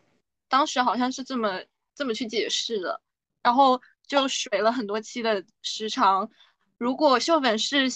[0.48, 1.62] 当时好像是这么
[1.96, 3.02] 这么去解释的，
[3.42, 6.30] 然后就水了很多期的时长。
[6.78, 7.88] 如果秀粉是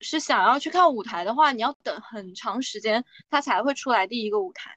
[0.00, 4.76] 是想要去看舞台的话，你要等很长时间，他才会出来第一个舞台。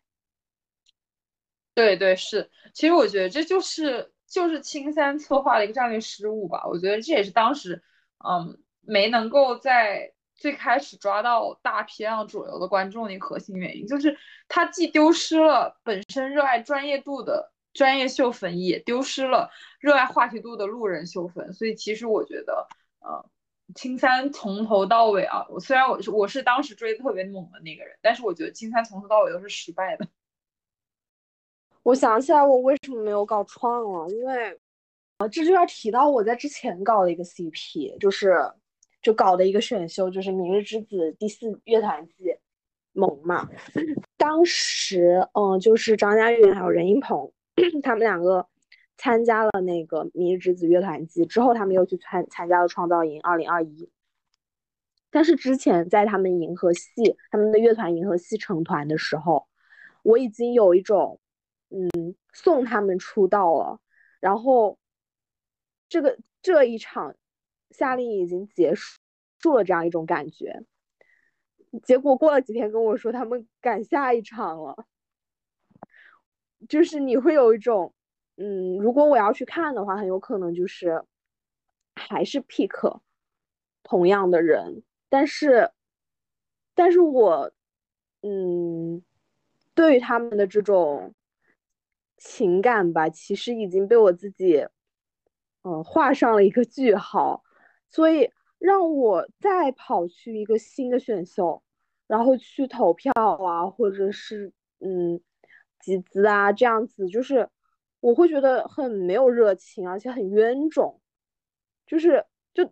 [1.73, 6.65] 对对是，其实我觉得这就是就是青三策划的一个战略失误吧。
[6.65, 7.84] 我觉得这也是当时
[8.28, 14.15] 嗯没能够在最开始抓到大批量主流的观众的一个核心原因，就是
[14.47, 21.51] 他既丢失了本身热爱专业度的专业秀粉，也丢失了热爱话题度的路人秀粉。
[21.53, 22.67] 所以其实我觉得，
[22.99, 23.29] 呃，
[23.75, 30.07] 青三从头到尾啊，我虽然我是我是当时追的特别猛的那个人，但是我觉得青三从头到尾都是失败的。
[31.83, 34.09] 我想起来，我为什么没有搞创了？
[34.09, 34.59] 因为，
[35.19, 38.51] 呃，这就要提到我在之前搞的一个 CP，就是
[39.07, 42.35] 就搞的一个选秀，就是《明日之子》第四乐团季，
[42.91, 43.47] 萌嘛。
[44.17, 47.31] 当时，嗯，就是张嘉允还有任英鹏，
[47.81, 48.45] 他们两个
[48.97, 53.89] 参加了那个《明日之子》乐团季之后，他们又去参参加了创造营二零二一。
[55.09, 59.47] 但是之前在他们银河系，他们的乐团银河系成团的时候，
[60.03, 61.17] 我已经有一种。
[61.69, 63.79] 嗯，送他们出道了，
[64.19, 64.77] 然后
[65.87, 67.15] 这个这一场
[67.72, 70.63] 夏令营已经结束了，这样一种感觉。
[71.84, 74.86] 结果过了几天跟我说他们赶下一场了，
[76.68, 77.93] 就是你会有一种，
[78.38, 81.03] 嗯，如果我要去看的话，很有可能就是
[81.95, 82.99] 还是 pick
[83.84, 85.72] 同样的人，但是，
[86.74, 87.51] 但是我，
[88.22, 89.03] 嗯，
[89.74, 91.13] 对于他们的这种。
[92.20, 94.68] 情感吧，其实已经被我自己，
[95.61, 97.43] 嗯，画上了一个句号。
[97.89, 98.29] 所以
[98.59, 101.61] 让我再跑去一个新的选秀，
[102.07, 105.19] 然后去投票啊，或者是嗯
[105.79, 107.49] 集资啊，这样子，就是
[107.99, 110.99] 我会觉得很没有热情，而且很冤种。
[111.85, 112.65] 就是就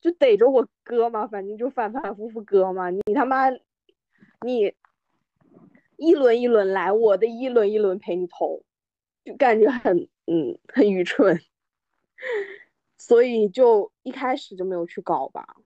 [0.00, 2.90] 就逮着我割嘛，反正就反反复复割嘛。
[2.90, 3.50] 你他妈
[4.46, 4.72] 你
[5.96, 8.62] 一轮一轮来，我的一轮一轮陪你投。
[9.24, 11.40] 就感觉很嗯很愚蠢，
[13.04, 15.56] 所以就一开始就没有去搞吧。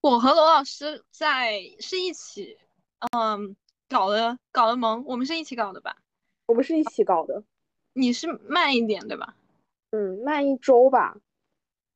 [0.00, 2.56] 我和罗老师在是一起，
[3.10, 3.56] 嗯，
[3.88, 5.96] 搞的搞的萌，我们是一起搞的吧？
[6.46, 7.42] 我们是一起搞的。
[7.92, 9.34] 你是慢一点对吧？
[9.90, 11.16] 嗯，慢一周吧。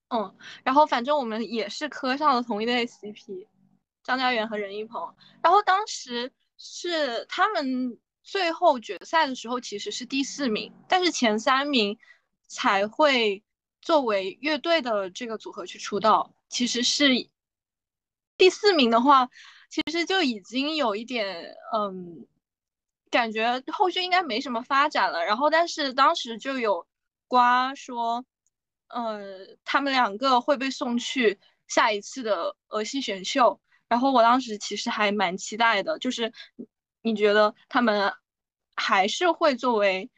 [0.09, 0.35] 嗯，
[0.65, 3.47] 然后反正我们也是磕上了同一对 CP，
[4.03, 5.15] 张家元和任一鹏。
[5.41, 7.97] 然后当时是他们。
[8.29, 11.97] 最后决赛的时候其实是第四名，但是前三名
[12.47, 13.43] 才会
[13.81, 16.35] 作为乐队的这个组合去出道。
[16.49, 17.09] 其实是
[18.37, 19.29] 第四名的话，
[19.69, 22.27] 其实就已经有一点嗯，
[23.11, 25.25] 感觉后续应该没什么发展了。
[25.25, 26.87] 然后，但是当时就有
[27.29, 28.25] 瓜说，
[28.89, 31.39] 呃，他们两个会被送去
[31.69, 33.61] 下一次的俄系选秀。
[33.89, 36.33] 然后我当时其实还蛮期待的，就是。
[37.03, 38.13] 你觉得他们
[38.75, 40.11] 还是会作为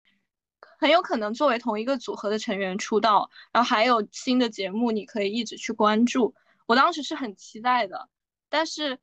[0.79, 6.35] 很有可能作为同一个组合的成员出道，然后还有新的节目，你可以一直去关注。
[6.67, 8.09] 我当时是很期待的，
[8.49, 8.99] 但是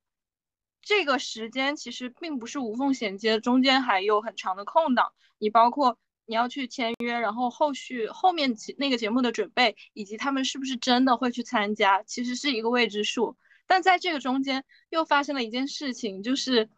[0.82, 5.12] 这个时间其实并不是无缝衔接，中间还有很长的空档。
[5.38, 13.38] 你包括你要去签约，然后后续后面那个节目的准备，以及他们是不是真的会去参加，其实是一个未知数。
[13.68, 16.70] 但在这个中间又发生了一件事情，就是。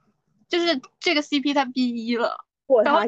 [0.49, 2.45] 就是这个 CP 他 B 一了，
[2.85, 3.01] 然后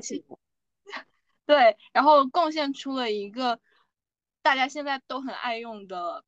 [1.50, 3.60] 对，然后贡献出了一个
[4.43, 6.24] 大家现在都很爱用的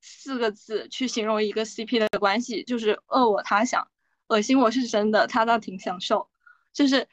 [0.00, 3.88] 四个字去形容一个 CP 的关系，就是恶我他想，
[4.26, 6.28] 恶心我是真的，他倒挺享受。
[6.72, 7.08] 就是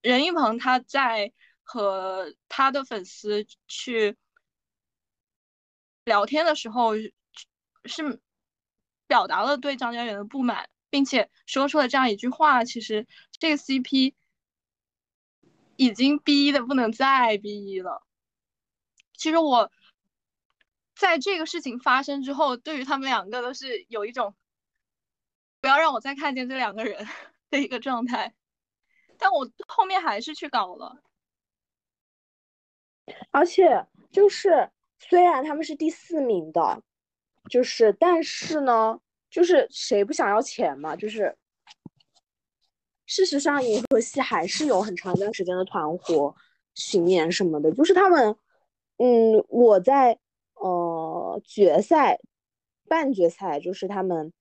[0.00, 4.16] 任一鹏他在和他的粉丝去
[6.04, 6.94] 聊天的时候，
[7.84, 8.20] 是
[9.06, 10.68] 表达了对张家元的不满。
[10.90, 13.06] 并且说出了这样一句话，其实
[13.38, 14.14] 这个 CP
[15.84, 18.06] 已经逼的不能再逼了。
[19.16, 19.70] 其实我
[20.94, 24.34] 在这个事情发生之后，对于他们两个都是有一种
[25.60, 27.06] 不要让我再看见这两个人
[27.50, 28.34] 的一个状态。
[29.18, 31.02] 但我后面还是去搞了，
[33.30, 36.82] 而且就是虽然他们是第四名的，
[37.50, 39.00] 就是但是呢。
[39.32, 40.94] 就是谁不想要钱嘛？
[40.94, 41.34] 就是
[43.06, 46.34] 事实上，银河系还是有很长一段时间的团伙、
[46.74, 47.70] 巡演什么的。
[47.72, 48.34] 就是他们，
[48.98, 50.18] 嗯，我在
[50.54, 52.18] 呃决赛、
[52.88, 54.32] 半决赛，就是他们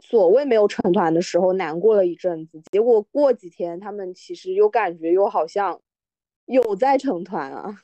[0.00, 2.60] 所谓没有成团的时候，难过了一阵子。
[2.72, 5.80] 结果过几天，他们其实又感觉又好像
[6.46, 7.82] 有在成团啊。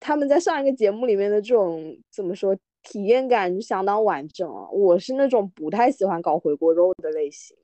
[0.00, 2.56] 他们在上一个节目里面的这种怎么说？
[2.82, 4.70] 体验感就相当完整了。
[4.70, 7.56] 我是那种不太喜欢搞回锅肉的类型，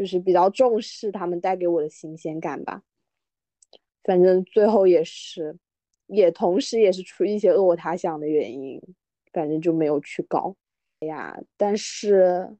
[0.00, 2.80] 就是比较重视他们带给我的新鲜感吧。
[4.02, 5.54] 反正最后也是，
[6.06, 8.80] 也同时也是出于一些恶我他想的原因，
[9.30, 10.56] 反正就没有去搞。
[11.00, 12.56] 哎呀，但是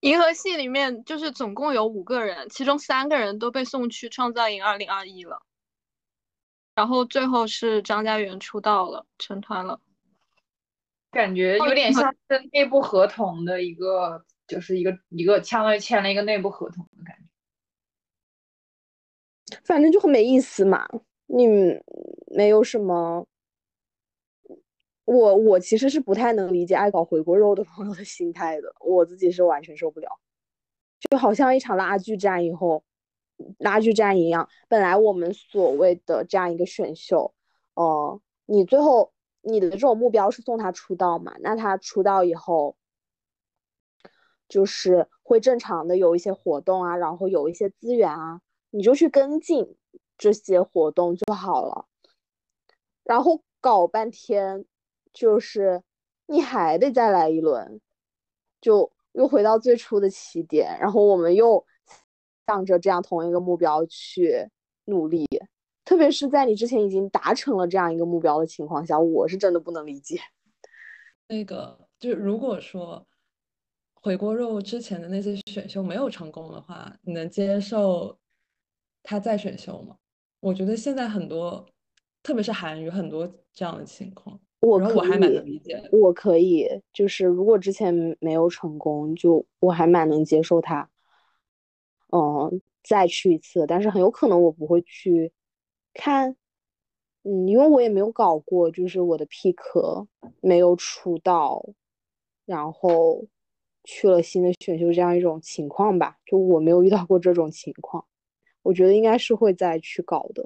[0.00, 5.42] 银河系里面就是总共有五个人，其中三个人都被送去创造营二零二一了，
[6.74, 9.78] 然后最后是张家元出道了，成团了。
[11.10, 17.22] 感觉有点像是内部合同的一个，就是一个一个相当于签了一个内部合同的感觉。
[19.62, 20.88] 反正就很没意思嘛，
[21.26, 21.46] 你
[22.26, 23.26] 没有什么。
[25.04, 30.08] 我我其实是不太能理解爱搞回锅肉的朋友的心态的，我自己是完全受不了。
[31.10, 32.82] 就好像一场拉锯战以后，
[33.58, 37.32] 拉锯战一样，本来我们所谓的这样一个选秀，
[37.74, 39.12] 哦，你最后。
[39.40, 41.34] 你的这种目标是送他出道嘛？
[41.40, 42.76] 那他出道以后，
[44.48, 48.40] 就是会正常的有一些活动啊，然后有一些资源啊，
[48.70, 49.76] 你就去跟进
[50.16, 51.86] 这些活动就好了。
[53.04, 54.64] 然后搞半天，
[55.12, 55.82] 就是
[56.26, 57.80] 你还得再来一轮，
[58.60, 61.64] 就又回到最初的起点，然后我们又
[62.46, 64.48] 向着这样同一个目标去
[64.84, 65.26] 努力。
[65.84, 70.20] 特别是在你之前已经达成了这样一个目标的情况下，我是真的不能理解。
[71.26, 73.06] 那个就如果说
[74.08, 78.16] 回锅肉之前的那些选秀没有成功的话，你能接受
[79.02, 79.98] 他再选秀吗？
[80.40, 81.66] 我觉得现在很多，
[82.22, 85.86] 特别是韩语很多这样的情况，我我还蛮能理解。
[85.92, 90.88] 我可以，就是如果之前没有成功，就我还蛮能接受他，
[92.10, 93.66] 嗯，再去一次。
[93.66, 95.34] 但是很有可能我不会去。
[95.92, 96.34] 看，
[97.24, 100.06] 嗯，因为我也没有搞过，就是我的 pick
[100.40, 101.62] 没有出道，
[102.46, 103.26] 然后
[103.90, 108.04] 去了新的选秀这样一种情况吧，就我没有遇到过这种情况，
[108.62, 110.44] 我觉得应该是会再去搞的。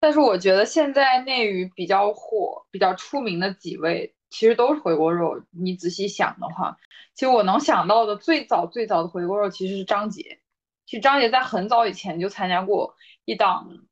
[0.00, 5.40] 但是我觉得现在内娱比较火、比较出名的几位，其实都是回锅肉。
[5.50, 6.76] 你仔细想的话，
[7.14, 10.40] 其实我能想到的最早最早的回锅肉其实是张杰。
[10.86, 13.86] 其实张杰在很早以前就参加过一档。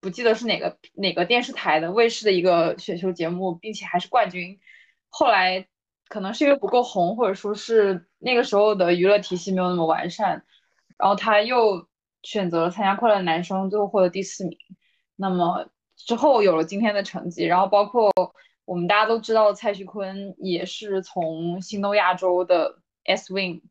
[0.00, 4.60] 不记得是哪个哪个电视台的卫视的一个选秀节目，并且还是冠军。
[5.08, 5.66] 后来
[6.08, 10.44] 可能是因为不够红，或者说是那个时候的娱乐体系没有那么完善，
[10.96, 11.86] 然后他又
[12.22, 14.58] 选择了参加快乐男生，最后获得第四名。
[15.16, 18.10] 那么之后有了今天的成绩，然后包括
[18.64, 23.62] 我们大家都知道蔡徐坤也是从新东亚洲的 S Win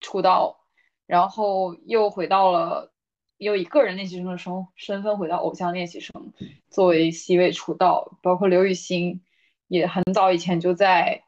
[0.00, 0.60] 出道，
[1.06, 2.90] 然后又回到了。
[3.38, 6.32] 又以个人练习生的身身份回到偶像练习生，
[6.70, 9.20] 作为 C 位出道，包括刘雨昕
[9.66, 11.24] 也很早以前就在，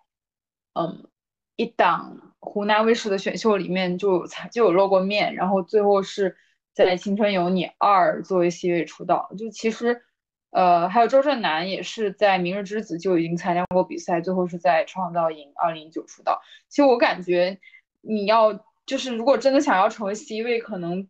[0.75, 1.09] 嗯，
[1.57, 6.37] 一档湖南卫视的选秀里面就有就有露过面，然后最后是
[6.73, 9.31] 在《青春有你二》作为 C 位出道。
[9.39, 10.03] 就其实，
[10.51, 16.41] 呃，还有周震南也是在《明日之子》就已经参加过比赛，最后是在创造营二零一九出道。
[16.69, 17.59] 其实我感觉，
[18.03, 21.09] 你要就是如果真的想要成为 C 位，可能。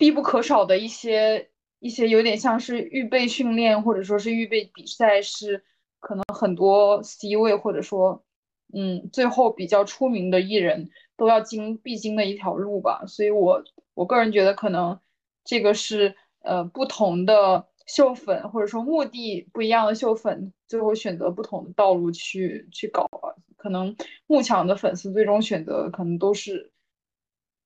[0.00, 1.50] 必不可少的一些
[1.80, 5.64] 一些有点像是预备训练或者说是预备比赛，是
[5.98, 8.24] 可能很多 C 位或者说
[8.72, 13.04] 嗯最后比较出名的艺人都要经必经的一条路吧。
[13.06, 13.62] 所以，我
[13.94, 14.98] 我个人觉得可能
[15.44, 23.34] 这个是呃不同的秀粉或者说目的不一样的秀粉最后选择不同的道路去去搞吧。
[23.56, 23.96] 可能
[24.26, 26.70] 慕强的粉丝最终选择可能都是。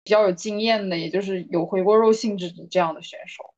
[0.03, 3.53] 比较有经验的，也就是有回锅肉性质的这样的选手。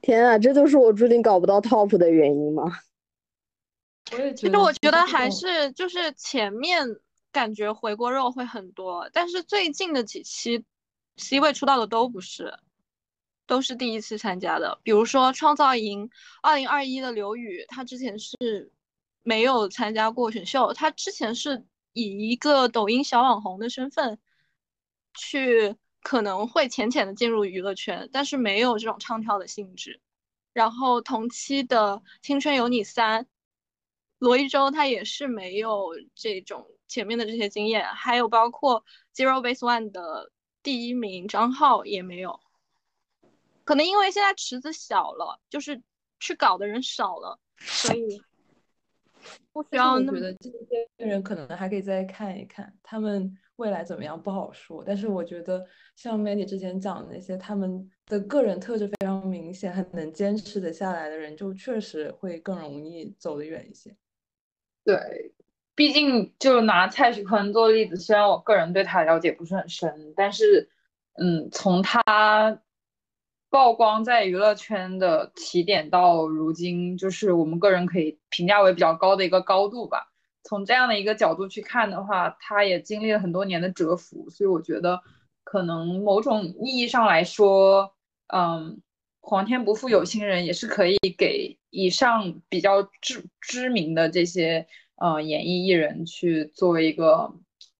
[0.00, 2.72] 天啊，这就是我注定搞不到 top 的原因吗？
[4.12, 4.48] 我也觉得。
[4.48, 6.86] 其实我觉得还是就是前面
[7.30, 10.64] 感觉回锅肉会很多，但是最近的几期
[11.16, 12.58] C 位出道的都不是，
[13.46, 14.78] 都是第一次参加的。
[14.82, 16.10] 比如说创造营
[16.42, 18.70] 二零二一的刘宇，他之前是
[19.22, 24.18] 没有参加过选秀，他之前是以一个抖音小网红的身份。
[25.14, 30.00] 去可能会浅浅的进入娱乐圈，但是没有这种唱跳的性质。
[30.54, 33.24] 然后同期的《青春有你三》，
[34.22, 38.84] 罗一舟他也是没有这种前面的这些经验，还有包括
[39.16, 40.30] Zero Base One 的
[40.62, 42.38] 第一名张浩也没有。
[43.64, 45.82] 可能因为现在池子小了，就是
[46.20, 48.22] 去搞的人少了，所以
[49.52, 49.94] 不需要。
[49.94, 54.84] 我觉得这些人可能还可以再看一看，他们未来怎么样不好说。
[54.86, 55.66] 但是我觉得
[55.96, 63.92] 像 Mandy 之前讲的那些，他们的个人特质非常明显，很能坚持的下来的人，就确实会更容易走得远一些。
[64.84, 65.32] 对，
[65.74, 70.70] 毕竟就拿蔡徐坤做例子，虽然我个人对他了解不是很深，但是
[71.14, 72.60] 嗯，从他。
[73.52, 80.10] 曝光在娱乐圈的起点到如今，就是我们个人可以评价为比较高的一个高度吧。
[80.42, 85.02] 从这样的一个角度去看的话，他也经历了很多年的蛰伏，所以我觉得
[85.44, 87.94] 可能某种意义上来说，
[88.28, 88.80] 嗯，
[89.22, 94.66] 皇天不负有心人，也是可以给以上比较知知名的这些
[94.96, 97.32] 呃演艺艺人去作为一个，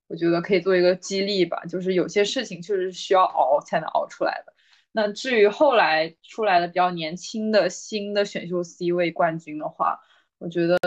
[0.07, 1.65] 我觉得可以做一个激励吧。
[1.65, 4.55] 就是有些事情确实需要熬才能熬出来的。
[4.93, 9.99] 那至于后来出来的比较年轻的新的选秀 C 位冠军的话，
[10.39, 10.79] 我觉得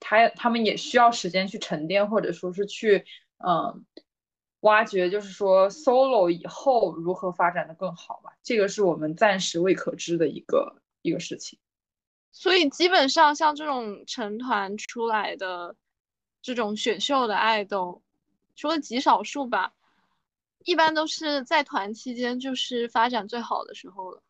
[0.00, 3.04] 他他们也需要时间去沉淀，或者说是去
[3.38, 3.84] 嗯
[4.62, 8.32] 挖掘，就是说 solo 以后如何发展的更好吧。
[8.42, 11.58] 这个是我们暂时未可知的一个一个事情。
[12.32, 15.76] 所以基本上像这种成团出来的
[16.40, 18.02] 这种选秀的爱豆，
[18.56, 19.72] 除了极少数吧。
[20.64, 24.22] 一般都是在团期间就是发展最好的时候了，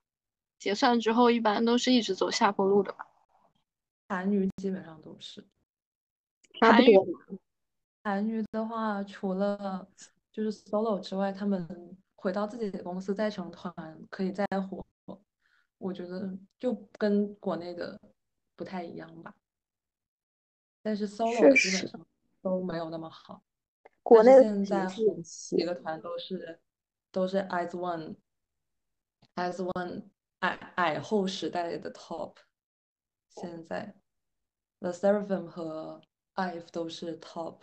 [0.58, 3.06] 结算之后一般都是一直走下坡路的吧。
[4.08, 5.44] 韩娱基本上都是。
[6.58, 6.98] 韩娱，
[8.02, 9.86] 韩娱的话，除了
[10.32, 13.74] 就是 solo 之外，他们回到自己的公司再成团，
[14.08, 14.84] 可以再火，
[15.78, 18.00] 我觉得就跟国内的
[18.56, 19.34] 不太一样吧。
[20.82, 22.06] 但是 solo 基本上
[22.40, 23.42] 都没有那么好。
[24.02, 24.86] 国内现在
[25.22, 26.60] 几个团都是
[27.12, 28.16] 都是 as one
[29.36, 30.02] as one
[30.40, 32.34] 矮矮后时代的 top，
[33.28, 33.94] 现在
[34.80, 36.00] the seraphim 和
[36.34, 37.60] IVE 都是 top。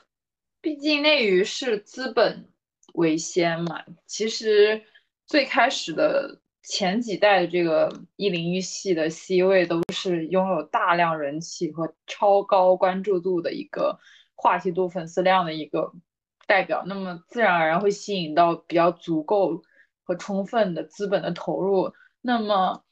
[0.61, 2.51] 毕竟内娱是资本
[3.00, 4.84] 为先嘛，其实
[5.26, 14.00] 最开始的前几代的这个一零一系的 C 位都是拥有大量人气和超高关注度的一个
[14.36, 15.91] 话题度、粉丝量的一个。
[16.47, 19.62] 代表，那么自然而然会吸引到比较足够
[20.04, 21.93] 和充分的资本的投入。
[22.22, 22.84] 那么，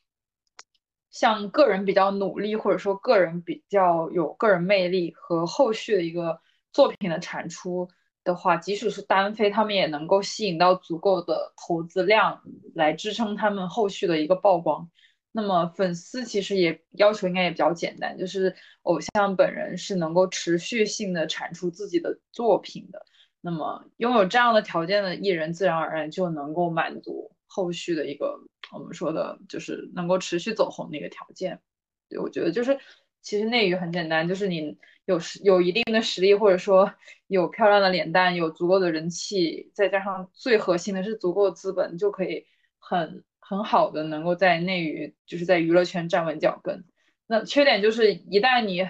[1.09, 6.39] 像个人比较努力，或者说个人比较有个人魅力和后续的一个
[6.71, 7.89] 作品的产出
[8.27, 12.43] 的话，即使是单飞，他们也能够吸引到足够的投资量
[12.75, 14.91] 来支撑他们后续的一个曝光。
[15.31, 23.05] 那么，粉丝其实也要求应该也比较简单，就是偶像本人是能够持续性的产出自己的作品的。
[23.39, 28.39] 那么拥有这样的条件的艺人，自然而然就能够满足后续的一个
[28.73, 31.61] 我们说的，就是能够持续走红的一个条件。
[32.09, 32.77] 对，我觉得就是
[33.21, 34.77] 其实内娱很简单，就是你
[35.07, 36.93] 有实有一定的实力，或者说
[37.27, 42.45] 有漂亮的脸蛋，有足够的人气，再加上最核心的是足够资本，就可以
[42.77, 46.83] 很很好的能够在内娱就是在娱乐圈站稳脚跟。
[47.25, 48.83] 那缺点就是一旦你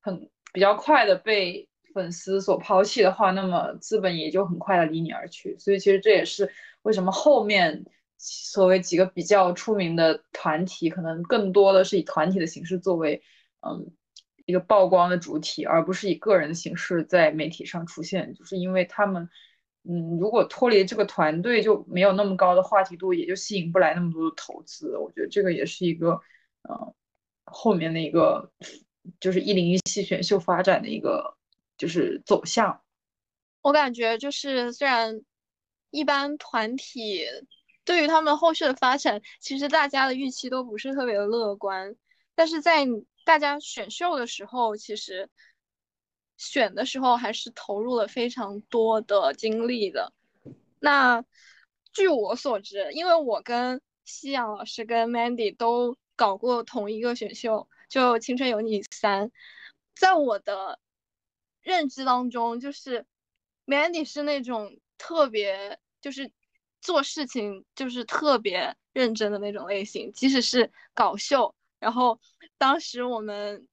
[0.00, 5.56] 很比较快的被粉丝所抛弃的话，那么资本也就很快的离你而去。
[5.58, 6.52] 所以其实这也是
[6.82, 7.84] 为什么后面
[8.16, 13.24] 所谓几个比较出名的团体，可能更多的是以团体的形式作为
[13.66, 13.92] 嗯
[14.46, 18.34] 一个曝光的主体，而不是以个人的形式在媒体上出现。
[18.34, 19.28] 就是因为他们
[19.84, 24.96] 嗯，如果脱离这个团队，就没有那么高的话题度，也就吸引不来那么多的投资。
[24.98, 26.20] 我觉得这个也是一个
[26.68, 26.94] 嗯
[27.44, 28.52] 后面的一个
[29.20, 31.36] 就是一零一系选秀发展的一个。
[31.76, 32.82] 就是走向，
[33.60, 35.22] 我感觉就是虽然
[35.90, 37.24] 一般团体
[37.84, 41.96] 对于他们后续的发展，其实大家的预期都不是特别的乐观，
[42.36, 42.86] 但是在
[43.24, 45.28] 大家选秀的时候，其实
[46.36, 50.12] 选的时候还是投入了非常多的精力的。
[50.78, 51.24] 那
[51.92, 59.28] 据我所知，因为我跟夕阳老师跟 Mandy 都搞过同一个选秀，就《青春有你三》，
[59.94, 60.78] 在我的。
[61.66, 63.06] 认知当中，就是
[63.64, 66.30] Mandy 是那种特别，就是
[66.82, 71.54] 做事情就是特别认真的那种类型，即使是搞秀。
[71.84, 72.18] 然后
[72.56, 73.68] 当时我们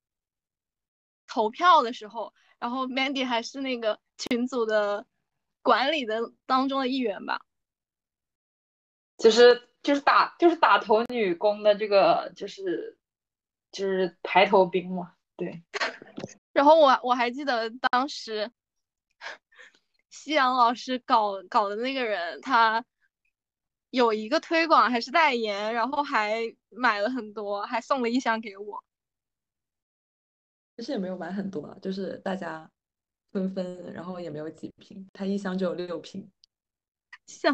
[1.28, 5.05] 投票的时候，然后 Mandy 还是那个群组的
[5.62, 7.39] 管理的当中的一员吧，
[9.18, 12.97] 就是就是打就是打头女工的这个就是
[13.72, 15.64] 就是排头兵嘛，对。
[16.51, 18.51] 然后我我还记得当时
[20.09, 22.84] 夕阳老师搞搞的那个人，他
[23.89, 28.84] 有一个推广还是代言，然后还买了很多，还送了一箱给我。
[30.78, 32.69] 其实也没有买很多啊，就是大家
[33.32, 36.32] 分分，然后也没有几瓶，他一箱就有六瓶。
[37.28, 37.51] 笑，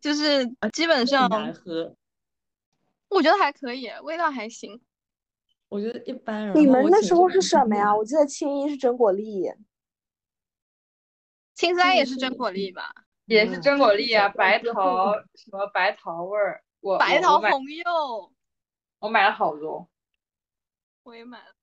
[0.00, 1.96] 就是基本上难喝。
[3.08, 4.82] 我觉得还可以，味道还行。
[5.68, 6.54] 我觉得一般。
[6.54, 7.94] 你们那时候是什么呀？
[7.94, 9.52] 我记得青衣是真果粒，
[11.54, 12.92] 青三也是真果粒吧？
[13.24, 18.32] 也是真果粒啊，白桃什么白桃味儿，我白桃红柚，
[18.98, 19.88] 我买了好多。
[21.04, 21.54] 我也买了，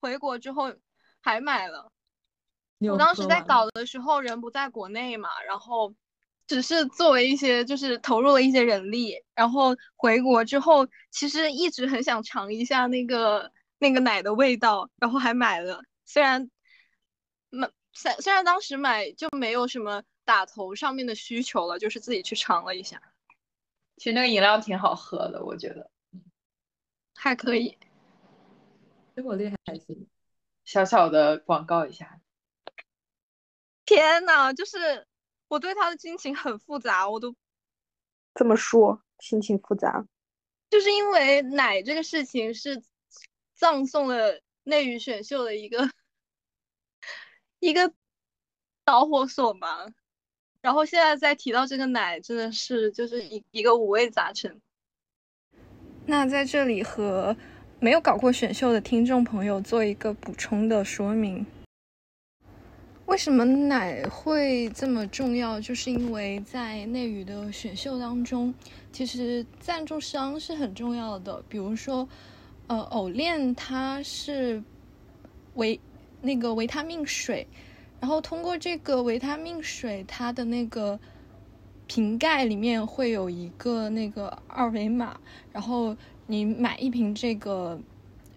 [0.00, 0.74] 回国之后
[1.20, 1.92] 还买了。
[2.80, 5.94] 我当时在搞的时候人不在国内嘛，然后。
[6.46, 15.82] 只是作为一些，就是投入了一些人力，然后回国之后，其实一直很想尝一下那个那个奶的味道，然后还买了。
[16.06, 16.50] 虽然
[17.50, 22.98] 买虽虽然当时买就没有什么打头上面的需求了，就是自己去尝了一下。
[23.98, 25.90] 其实那个饮料挺好喝的，我觉得
[27.14, 27.76] 还可以。
[29.14, 30.08] 水果粒还行，
[30.64, 32.20] 小小的广告一下。
[33.84, 35.06] 天呐，就是。
[35.48, 37.34] 我对他的心情很复杂，我都
[38.34, 40.06] 这么说，心情复杂，
[40.68, 42.82] 就是因为奶这个事情是
[43.54, 45.90] 葬送了内娱选秀的一个
[47.60, 47.94] 一个
[48.84, 49.86] 导火索吧。
[50.60, 54.60] 然后现在再提到这个奶，真的是就是一一个五味杂陈。
[56.06, 57.36] 那在这里和
[57.80, 61.46] 没有搞过选秀的听众朋友做一个补充的说明。
[63.06, 65.58] 为什么奶会这么重要？
[65.58, 68.52] 就是因为在内娱的选秀当中，
[68.92, 71.42] 其实赞助商是很重要的。
[71.48, 72.06] 比如说，
[72.66, 74.62] 呃，偶练它是
[75.54, 75.80] 维
[76.20, 77.46] 那个维他命水，
[78.00, 80.98] 然后通过这个维他命水，它的那个
[81.86, 85.20] 瓶盖里面会有一个那个二维码，
[85.52, 85.96] 然后
[86.26, 87.80] 你买一瓶这个。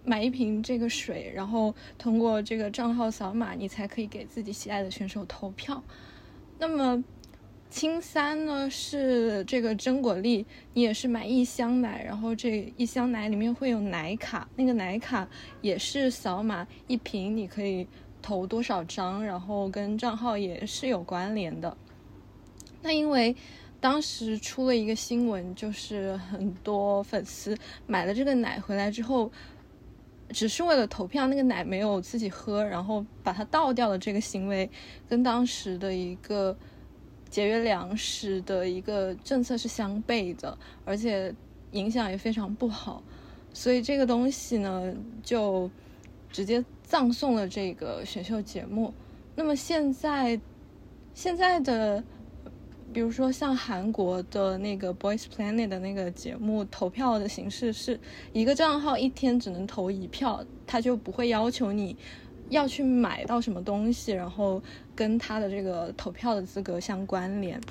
[0.04, 5.84] 买一瓶这个水，然后通过这个账号扫码，你才可以给自己喜爱的选手投票。
[6.58, 7.04] 那么
[7.70, 10.44] 青三呢是这个真果粒，
[10.74, 15.30] 你也是买一箱奶，然后这一箱奶里面会有奶卡，那个奶卡
[15.62, 17.88] 也是扫码一瓶，你可以
[18.22, 21.76] 投多少张，然后跟账号也是有关联的。
[22.82, 23.36] 那因为
[23.80, 27.58] 当时出了一个新闻，就是很多粉丝
[27.88, 29.32] 买了这个奶回来之后。
[30.34, 34.70] 只是为了投票，那个奶没有自己喝，然后把它倒掉的这个行为，
[35.10, 36.56] 跟当时的一个
[37.30, 41.36] 节约粮食的一个政策是相悖的，而且
[41.72, 43.04] 影响也非常不好，
[43.52, 45.70] 所以这个东西呢，就
[46.32, 48.94] 直接葬送了这个选秀节目。
[49.34, 50.38] 那么现在，
[51.14, 52.04] 现在的。
[52.94, 57.98] 比如说像韩国的那个 Boys Planet 的那个节目，投票的形式是
[58.34, 61.96] 一个账号一天只能投一票，他就不会要求你
[62.50, 64.62] 要去买到什么东西，然后
[64.94, 67.62] 跟他的这个投票的资格相关联。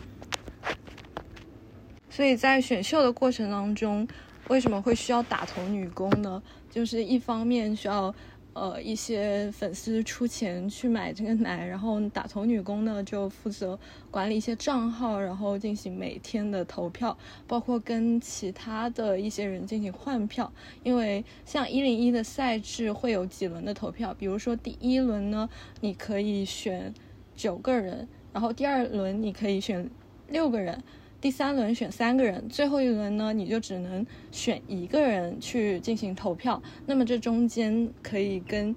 [2.08, 4.08] 所以在选秀的过程当中，
[4.48, 6.42] 为什么会需要打头女工呢？
[6.70, 8.14] 就是一方面需要。
[8.52, 13.78] 呃，一些粉丝出钱去买这个奶， 然后打头女工呢就负责
[14.10, 20.52] 管理一些账号，然后进行每天的投票，包括跟其他的一些人进行换票。
[20.82, 25.48] 因为像一零一的赛制会有几轮的投票，比如说第一轮呢，
[25.80, 26.92] 你可以选
[27.36, 29.88] 九个人，然后第二轮你可以选
[30.28, 30.82] 六个人。
[31.20, 36.62] 第三轮选三个人，最后一轮呢，你就只能选一个人去进行投票。
[36.86, 38.74] 那么这中间可以跟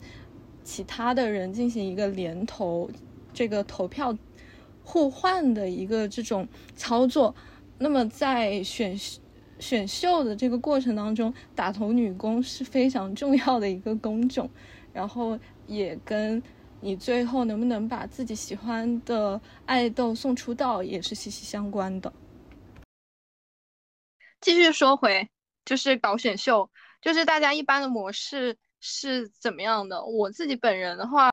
[0.62, 2.90] 其他的人进行一个连投，
[3.34, 4.18] 这个投票
[4.84, 7.34] 互换的一个这种操作。
[7.78, 8.94] 那么在选
[9.58, 14.50] 选秀的这个过程当中，打头女工是非常重要的一个工种，
[14.92, 16.44] 然后也跟
[16.82, 22.12] 你最后能不能把自己喜欢的爱豆送出道也是息息相关的。
[24.44, 25.30] 继续说回，
[25.64, 26.70] 就是搞选秀，
[27.02, 30.04] 就是大家一般的模式是怎么样的？
[30.04, 31.32] 我自己本人的话，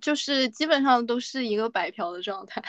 [0.00, 2.62] 就是基本上都是一个白嫖的状态，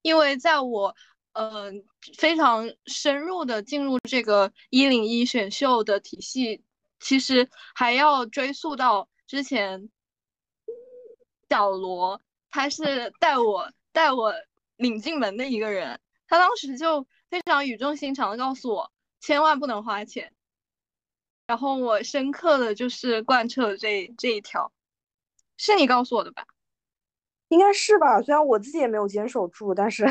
[0.00, 0.96] 因为在我
[1.34, 1.70] 呃
[2.16, 6.64] 非常深入的进入这个一零一选秀的体系，
[7.00, 9.90] 其实还要追溯到之前
[11.50, 14.32] 小罗，他是带我带我
[14.76, 17.06] 领进门的一个人，他当时就。
[17.30, 20.32] 非常语重心长的告诉我，千万不能花钱。
[21.46, 24.72] 然后我深刻的就是贯彻了这这一条，
[25.56, 26.46] 是你告诉我的吧？
[27.48, 28.20] 应该是吧？
[28.20, 30.04] 虽然我自己也没有坚守住，但是，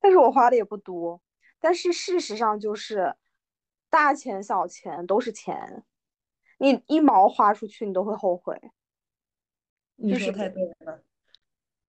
[0.00, 1.20] 但是我花的也不多。
[1.60, 3.14] 但是事实上就是，
[3.90, 5.84] 大钱小钱都是钱，
[6.58, 8.60] 你一毛花出去，你都会后悔。
[9.94, 11.02] 你说太对了。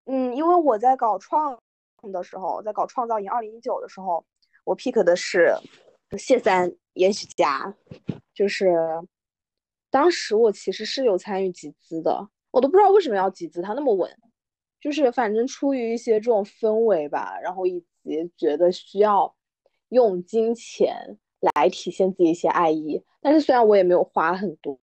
[0.05, 1.59] 嗯，因为我在搞创
[2.11, 4.25] 的时候，在搞创造营二零一九的时候，
[4.69, 5.51] 我 pick 的是
[6.15, 7.75] 谢三、严许佳，
[8.35, 8.71] 就是
[9.89, 14.15] 当时我其实是有参与集资的，我都不知道为什么要集资，它那么稳，
[14.79, 19.35] 就是反正出于一些这种氛围吧，然后以及觉得需要
[19.87, 21.17] 用金钱
[21.55, 24.79] 来体现自己一些爱意，但是虽然我也没有花很多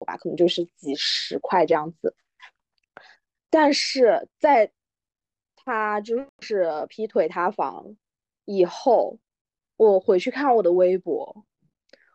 [0.00, 2.14] 吧，可能就是几十块这样子。
[3.48, 4.70] 但是在
[5.56, 7.96] 他就是劈腿塌房
[8.44, 9.18] 以后，
[9.80, 11.46] 我回去看我的微博，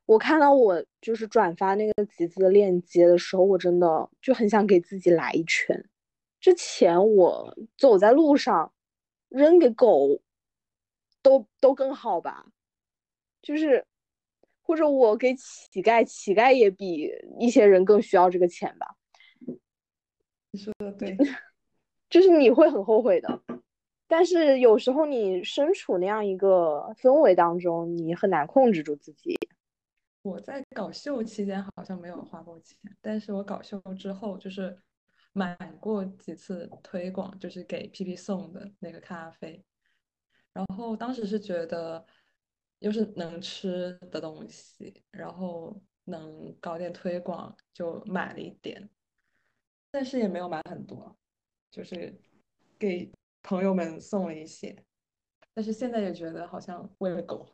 [0.06, 5.84] 我看到我就是转发那个集资的链接的时候，我真的就很想给自己来一拳。
[6.40, 8.72] 之前我走在路上
[9.30, 10.22] 扔给狗
[11.24, 12.46] 都都更好吧，
[13.42, 13.84] 就是
[14.62, 17.10] 或者我给乞丐，乞丐也比
[17.40, 18.96] 一些人更需要这个钱吧。
[20.52, 21.18] 你说的对，
[22.12, 23.42] 就是你会很后悔的，
[24.18, 29.38] 但是有时候你身处那样一个氛围当中，你很难控制住自己。
[30.22, 34.78] 我在搞秀期间好像没有花过钱，但是我搞秀之后就是
[35.34, 39.62] 买过几次推广，就是给 PP 送的那个咖啡，
[40.54, 42.06] 然后当时是觉得
[42.80, 48.90] 又是能吃的东西，然后能搞点推广，就买了一点。
[49.92, 51.14] 但是也没有买很多，
[51.70, 52.18] 就是
[52.80, 53.12] 给
[53.46, 54.76] 朋友们送了一些，
[55.54, 57.48] 但是现在也觉得好像喂了狗。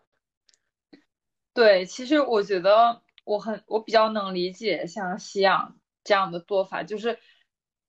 [1.54, 7.20] 对，其实我觉得我很我比较能理解像西养这样的做法，就是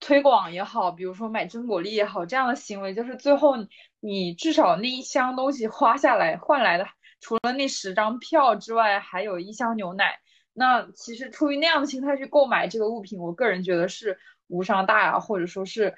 [0.00, 3.54] 推广也好，比如说买真果粒也好，这样的行为就是最后
[4.00, 6.88] 你至少那一箱东西花下来换来的，
[7.20, 10.18] 除了那十张票之外，还有一箱牛奶。
[10.52, 14.18] 那其实出于那样的心态去购买这个物品，我个人觉得是。
[14.48, 15.96] 无伤大雅，或者说是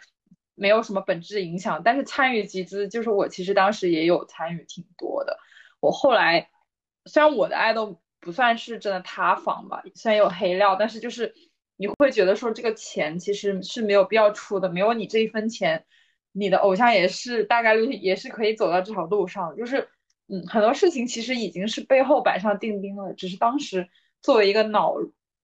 [0.55, 1.83] 没有什么本质影响。
[1.85, 5.39] 但是参与集资，就是我其实当时也有参与挺多的。
[5.81, 6.51] 我后来
[7.07, 11.35] 虽然我的爱豆不算是真的塌房吧，虽然有黑料，但是就是
[11.77, 15.85] 你会觉得说这个钱其实是没有必要出的，没有你这一分钱，
[16.33, 19.57] 你的偶像也是大概率也是可以走到这条路上。
[19.57, 19.89] 就是
[20.29, 23.89] 嗯，很多事情其实已经是背后板上钉钉了，只是当时
[24.23, 24.95] 作为一个脑。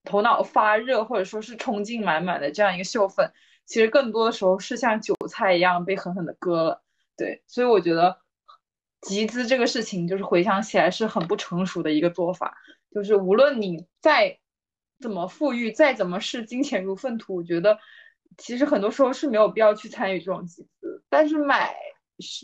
[0.03, 3.31] 头脑发热或者说是冲劲满满的这样一个秀粉，
[3.71, 6.83] 其实更多的时候是像韭菜一样被狠狠的割了。
[7.15, 8.19] 对，所以我觉得
[8.99, 12.57] 集资这个事情，就是回想起来是很不成熟的一个做法。
[12.93, 14.37] 就是无论你再
[14.99, 17.79] 怎么富裕，再怎么视金钱如粪土，我觉得
[18.37, 21.01] 其实很多时候是没有必要去参与这种集资。
[21.07, 21.73] 但是买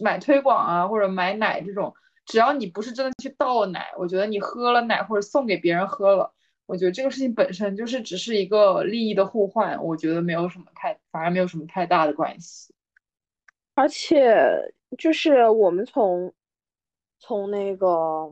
[0.02, 1.94] 买推广啊，或者买奶这种，
[2.26, 6.34] 只要你不是真的去倒奶，我觉得你喝了奶或者送给别人喝了。
[6.68, 12.74] 我觉得这个事情本身就是只是一个利益的互换，我觉得没有什么太，反而没有什么太大的关系。
[13.74, 16.34] 而且就是我们从
[17.20, 18.30] 从那个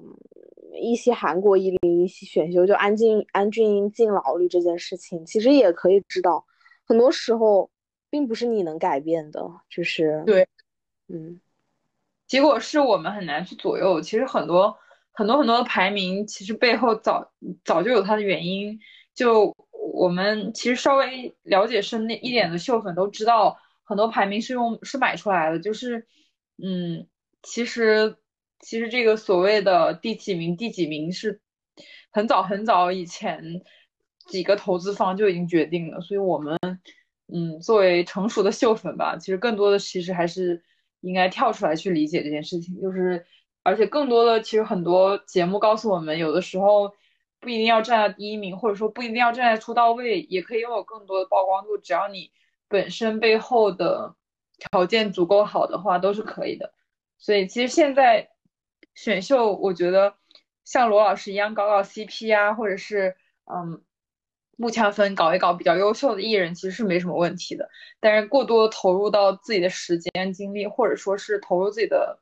[0.74, 6.46] 一些韩国一零一系选秀就安静安俊英进牢里这件事情，其实也可以知道，
[6.84, 7.72] 很多时候
[8.10, 10.46] 并不是你能改变的，就是对，
[11.08, 11.40] 嗯，
[12.28, 14.02] 结果是我们很难去左右。
[14.02, 14.78] 其实很多。
[15.16, 17.32] 很多很多的排名，其实背后早
[17.64, 18.78] 早就有它的原因。
[19.14, 19.56] 就
[19.94, 25.60] 我们其实稍微了解深一点的秀粉都知道，很多排名是用是买出来的。
[25.60, 26.06] 就是，
[26.62, 27.08] 嗯，
[27.42, 28.18] 其实
[28.60, 31.40] 其实这个所谓的第几名第几名是
[32.12, 33.62] 很早很早以前
[34.28, 36.02] 几个投资方就已经决定了。
[36.02, 36.60] 所以我们，
[37.34, 40.62] 嗯，作为成熟的秀粉吧，其实更多的其实还是
[41.00, 43.26] 应该跳出来去理解这件事情，就是。
[43.66, 46.94] 而且更多的，其实很多节目告诉我们，有的时候
[47.40, 51.76] 不一定要站在第一名，或者说不一定要站在出道位，也可以拥有更多的曝光度。
[51.80, 52.32] 只要你
[52.68, 54.16] 本身背后的
[54.60, 56.76] 条件足够好的话，都是可以的。
[57.18, 58.30] 所以其实现在
[58.94, 60.16] 选秀，我觉得
[60.64, 63.82] 像罗老师一样搞搞 CP 啊，或者是嗯
[64.58, 67.68] 木枪分搞一搞比较优秀的艺人，其实是没什么问题的。
[68.00, 72.20] 但是过多投入到自己的时间精力，或者说是投入自己的。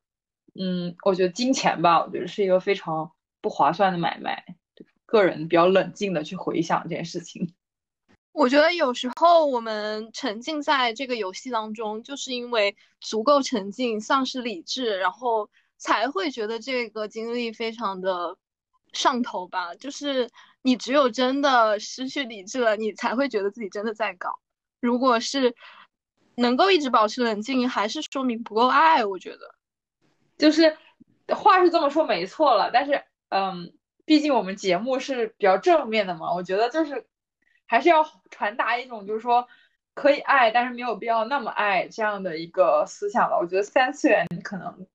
[0.55, 4.45] 嗯，我觉得金钱吧，我觉得是一个非常不划算的买卖。
[5.05, 7.53] 个人比较冷静的去回想这件事情。
[8.33, 15.47] 我觉得有时候我们沉浸在这个游戏当中，就是因为足够沉浸，丧失理智，然后
[15.77, 18.35] 才会觉得这个经历非常的
[18.91, 19.75] 上头吧。
[19.75, 20.27] 就是
[20.63, 24.39] 你只有真的失去理智了，你才会觉得自己真的在搞。
[24.79, 25.53] 如果是
[26.33, 29.05] 能够一直保持冷静，还是说明不够爱。
[29.05, 29.53] 我觉得，
[30.37, 30.75] 就是
[31.27, 33.73] 话是这么说没错了，但是嗯，
[34.05, 37.05] 毕竟我们节目是比较正面的嘛，我觉得就是
[37.65, 39.47] 还是要传达一种就是说
[39.93, 43.37] 可以爱，但是没有必要那么爱这样的一个思想吧。
[43.37, 44.87] 我觉得三次元可能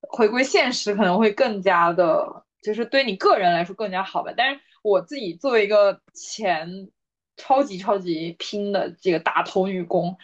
[0.00, 4.32] 回归现实可能会更加的，就是对你个人来说更加好吧。
[4.36, 6.90] 但是我自己作为一个前
[7.36, 10.16] 超级超级拼的这个大头女工。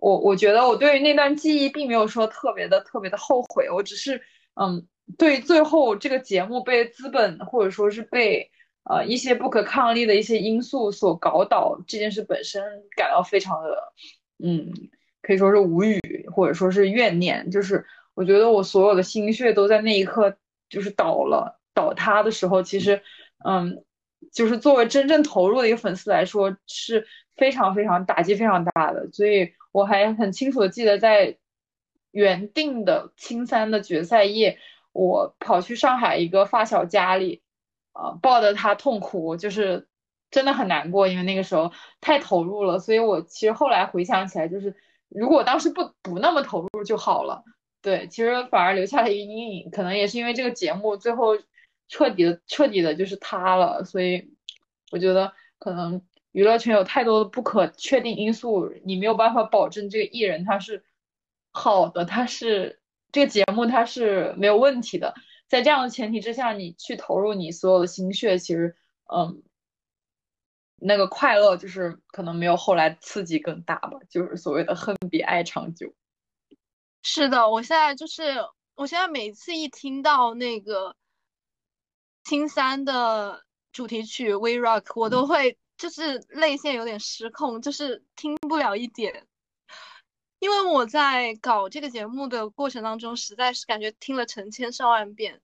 [0.00, 4.20] 我我觉得我对于那段记忆并没有说特别的特别的后悔，我只是
[4.54, 4.86] 嗯，
[5.18, 8.50] 对最后这个节目被资本或者说是被
[8.84, 12.62] 呃一些不可抗力的一些因素所搞倒这件事本身
[12.96, 13.92] 感到非常的
[14.42, 14.72] 嗯，
[15.20, 16.00] 可以说是无语
[16.34, 17.84] 或者说是怨念，就是
[18.14, 20.34] 我觉得我所有的心血都在那一刻
[20.70, 23.02] 就是倒了倒塌的时候，其实
[23.44, 23.84] 嗯，
[24.32, 29.52] 就是作为真正投入的一个粉丝来说是非常非常打击非常大的，所以。
[29.72, 31.38] 我还很清楚的记得，在
[32.10, 34.58] 原定的青三的决赛夜，
[34.92, 37.40] 我跑去上海一个发小家里，
[37.92, 39.86] 呃，抱着他痛哭，就是
[40.30, 42.80] 真的很难过，因为那个时候太投入了。
[42.80, 44.74] 所以我其实后来回想起来，就是
[45.08, 47.44] 如果当时不不那么投入就好了。
[47.80, 51.38] 对，其实反而留下了一个阴影，可能也是因为这个节目最后
[51.88, 54.32] 彻底的彻底的就是塌了，所以
[54.90, 56.02] 我觉得可能。
[56.32, 60.84] 娱乐圈有太多的不可确定因素，你没有办法保证这个艺人他是
[61.50, 65.14] 好的，他是这个节目他是没有问题的。
[65.48, 68.76] 在这样的前提之下，你去投入你所有的心血，其实，
[69.12, 69.42] 嗯，
[70.76, 75.92] 那个快乐就是可能没有后来刺激更大吧，就是所谓的恨比爱长久。
[77.02, 78.36] 是的，我现在就是，
[78.76, 80.94] 我现在每次一听到那个
[82.22, 85.58] 青三的主题曲《We Rock》，我都会。
[85.80, 89.26] 就是泪腺有点失控，就是听不了一点，
[90.38, 95.40] 因为我在搞这个节目的过程当中，实在是感觉听了成千上万遍，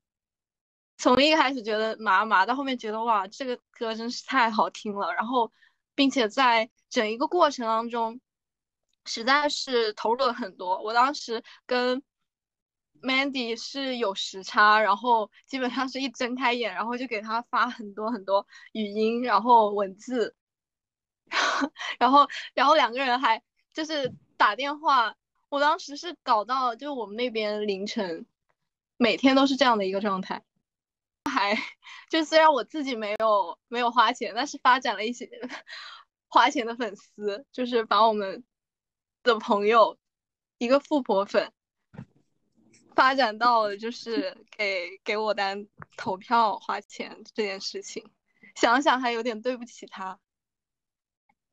[0.98, 5.50] 从一开始觉得麻麻，到后面觉得哇，这个歌真是太好听了，然后，
[5.94, 8.20] 并且在整一个过程当中，
[9.06, 10.82] 实在是投入了很多。
[10.82, 12.02] 我当时跟。
[13.02, 20.34] Mandy 是有时差，然后基本上是一睁开眼，然后就给他发很多很多语音，然后文字，
[21.98, 23.42] 然后然后两个人还
[23.72, 25.14] 就是打电话，
[25.48, 28.26] 我当时是搞到就我们那边凌晨，
[28.96, 30.42] 每天都是这样的一个状态，
[31.30, 31.56] 还
[32.10, 35.28] 就虽然我自己没有没有花钱，但是发展了一些
[36.28, 38.44] 花钱的粉丝，就是把我们
[39.22, 39.98] 的朋友
[40.58, 41.52] 一个富婆粉。
[42.96, 48.04] 发展到了就是给给我单投票花钱这件事情，
[48.56, 50.18] 想想还有点对不起他。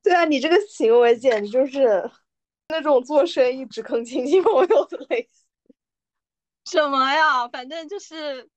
[0.02, 2.10] 对啊，你这个行为简直就是
[2.70, 5.46] 那种做生意只坑亲戚朋友的类型。
[6.66, 7.48] 什么呀？
[7.50, 8.50] 反正就是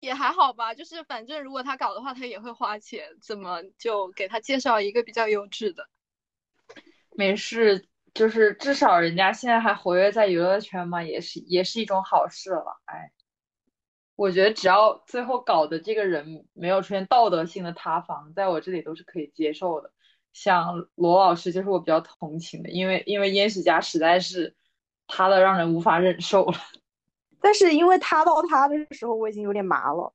[0.00, 5.88] 也还好吧，就是反正如果他搞的话，他也会花钱，怎么就给他介绍一个比较优质的？
[7.10, 7.88] 没事。
[8.18, 12.80] 就是至少人家现在还活跃在娱乐圈嘛，也是也是一种好事了。
[12.86, 13.12] 哎，
[14.16, 19.92] 我觉得只要最后搞的这个人没有出现道德性的塌房，在我这里都是可以接受的。
[20.32, 24.56] 像罗老师就是我比较同情的，因为因为燕史家实在是
[25.06, 26.58] 塌的让人无法忍受了。
[27.40, 30.12] 但是因为塌到他的时候，我已经有点麻了。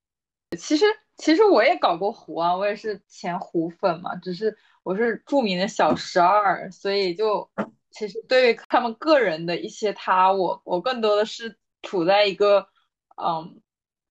[0.57, 7.49] 其实其实我也搞过糊啊，我也是前糊粉嘛，只是我是著名的小十二，所以就。
[7.93, 12.67] 其实对于他们个人的一些他，我我更多的是处在一个，
[13.23, 13.61] 嗯，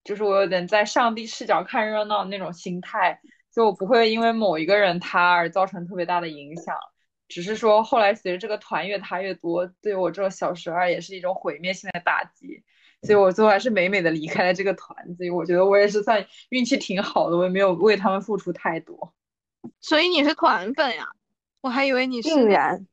[0.03, 3.19] 就是我有点在上帝视角看热闹那种心态，
[3.53, 6.75] 就我不会因为某一个人他而造成特别大的影响，
[7.27, 12.63] 只是说后来随着这个团越塌越多，对我这种小十二也是一种毁灭性的打击，
[13.01, 19.13] 所以我最后还是美美的离开了这个团，所以我觉得我也是算运气挺好的，我也没有为他们付出太多。
[19.81, 21.09] 所以你是团粉呀？
[21.59, 22.29] 我还以为你是。
[22.29, 22.87] 竟然。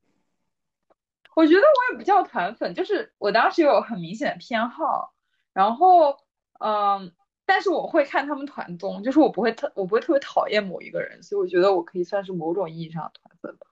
[1.35, 5.15] 我觉得我也不叫团粉，就是我当时有很明显的偏好，
[5.53, 6.17] 然后
[6.59, 7.15] 嗯，
[7.47, 13.67] 但是我会看他们团综，就是我不会特我不会特别讨厌某一个人，所以我觉得我可以算是某种意义上的团粉吧。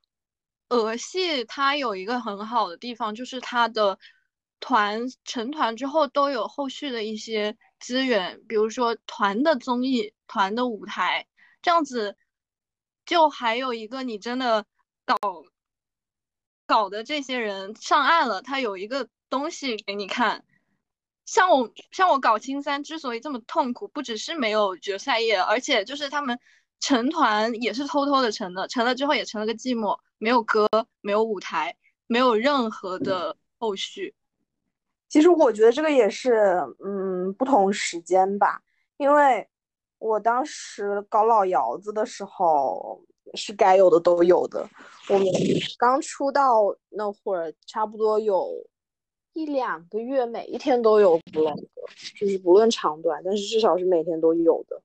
[0.68, 3.98] 俄系它有一个很好的地方，就是它的
[4.60, 11.26] 团成团之后都有后续的一些资源，比如说团的综艺、团的舞台，
[11.60, 12.16] 这样子
[13.05, 14.64] 就还有一个你真的
[15.05, 15.16] 搞。
[16.69, 20.45] 搞的这些人上岸了，他有一个东西给你看。
[21.24, 26.39] 像我像我搞青三之所以这么痛苦，不只是没有决赛夜，而且就是他们
[26.78, 30.69] 成团也是偷偷的成的，成了之后也成了个寂寞，没有歌，
[31.01, 31.74] 没有舞台，
[32.07, 34.15] 没有任何的后续。
[35.09, 38.62] 其实我觉得这个也是，嗯，不同时间吧，
[38.99, 39.49] 因为
[39.99, 43.03] 我当时搞老窑子的时候
[43.35, 44.69] 是该有的都有的。
[45.09, 45.27] 我们
[45.79, 48.67] 刚出道那会儿，差不多有
[49.33, 51.67] 一两个月，每一天都有 vlog，
[52.19, 54.83] 就是不论长短，但是至少是每天都有的。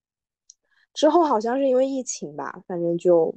[0.94, 3.36] 之后好像是因为疫情吧，反正就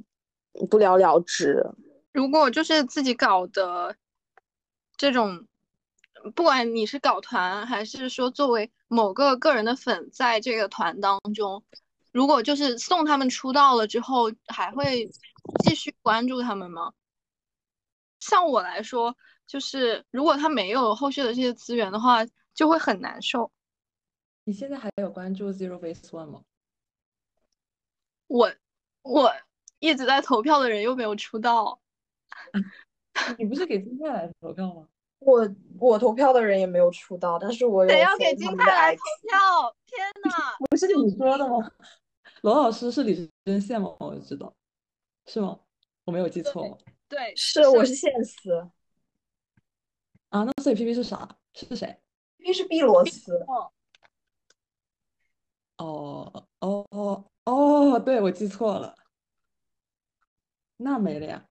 [0.69, 1.65] 不了了之。
[2.11, 3.95] 如果就是自己搞的
[4.95, 5.47] 这种。
[6.35, 11.63] 不管你是搞团，还是说作为某个个人的粉，在这个团当中，
[12.17, 15.07] 如果就是送他们出道了之后，还会
[15.63, 16.91] 继续关注他们吗？
[18.19, 19.15] 像我来说，
[19.45, 22.25] 就是如果他没有后续的这些资源的话，
[22.55, 23.51] 就会很难受。
[24.45, 26.41] 你现在还有关注 Zero Base One 吗？
[28.25, 28.51] 我
[29.03, 29.31] 我
[29.77, 31.79] 一直在投票的人又没有出道。
[33.37, 34.87] 你不是给金泰来投票吗？
[35.19, 35.47] 我
[35.79, 37.89] 我投票的人也没有出道，但是我有。
[37.89, 39.75] 谁要给金泰来投票？
[39.85, 40.67] 天呐！
[40.69, 41.71] 不是你说的吗？
[42.41, 43.95] 罗老师是李贞宪吗？
[43.99, 44.53] 我知道，
[45.25, 45.59] 是吗？
[46.05, 46.77] 我没有记错吗？
[47.07, 48.69] 对，是我是现斯。
[50.29, 51.37] 啊，那所以 P P 是啥？
[51.53, 51.99] 是谁
[52.37, 53.37] ？P P 是碧螺丝。
[55.77, 58.95] 哦哦哦哦，对我记错了。
[60.77, 61.45] 那没了呀。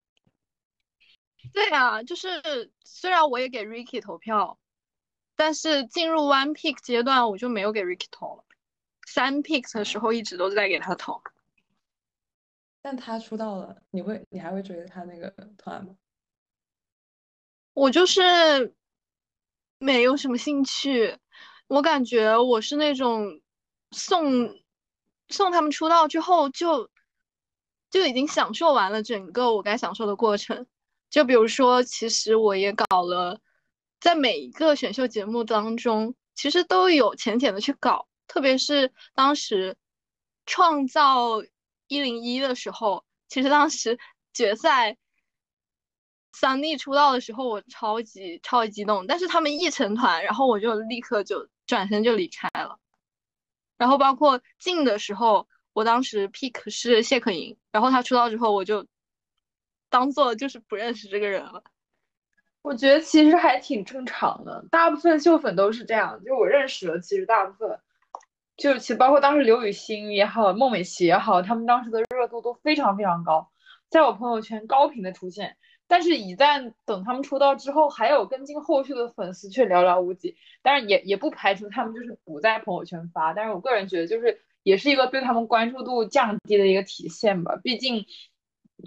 [1.52, 4.58] 对啊，就是虽然我也给 Ricky 投票，
[5.34, 8.44] 但是进入 One Pick 阶段我就没有给 Ricky 投了。
[9.06, 11.22] 三 Pick 的时候一直都在给他投。
[12.82, 15.96] 但他出道了，你会你还会追他那个团吗？
[17.72, 18.74] 我就是
[19.78, 21.18] 没有什么兴趣。
[21.66, 23.40] 我感觉我是那种
[23.90, 24.56] 送
[25.28, 26.88] 送他们出道之后就
[27.90, 30.66] 就已经享受完了整个我该享受的过程。
[31.10, 33.40] 就比如说，其实我也搞了，
[34.00, 38.06] 在每一个选秀节目当中，其实都有浅浅的去搞。
[38.26, 39.76] 特别是当时
[40.44, 41.42] 创造
[41.88, 43.98] 一零一的时候，其实当时
[44.32, 44.96] 决赛
[46.32, 49.06] 三 D 出道的时候，我超级超级激动。
[49.06, 52.78] 但是他们一成团，然后我就立刻就转身就离开了。
[53.76, 58.86] 然后包括进的时候，我当时 pick 是谢可寅，然后他出道之后，我就。
[59.88, 61.62] 当做就是不认识这个人了，
[62.60, 66.20] 我觉得其实还挺正常的，大部分秀粉都是这样。
[66.24, 67.78] 就我认识的，其实大部分，
[68.56, 73.50] 就其实包括当时刘雨昕也好，孟美岐也好，他们当时的热度都非常非常高，
[73.88, 75.56] 在我朋友圈高频的出现。
[75.86, 80.36] 但是，一旦等他们出道之后，还有跟进后续的粉丝却寥寥无几。
[80.62, 83.32] 当然，也也不排除他们就是不在朋友圈发。
[83.32, 87.58] 但是我个人觉得，就是也是一个对他们关注度降低的一个体现吧。
[87.62, 88.04] 毕竟。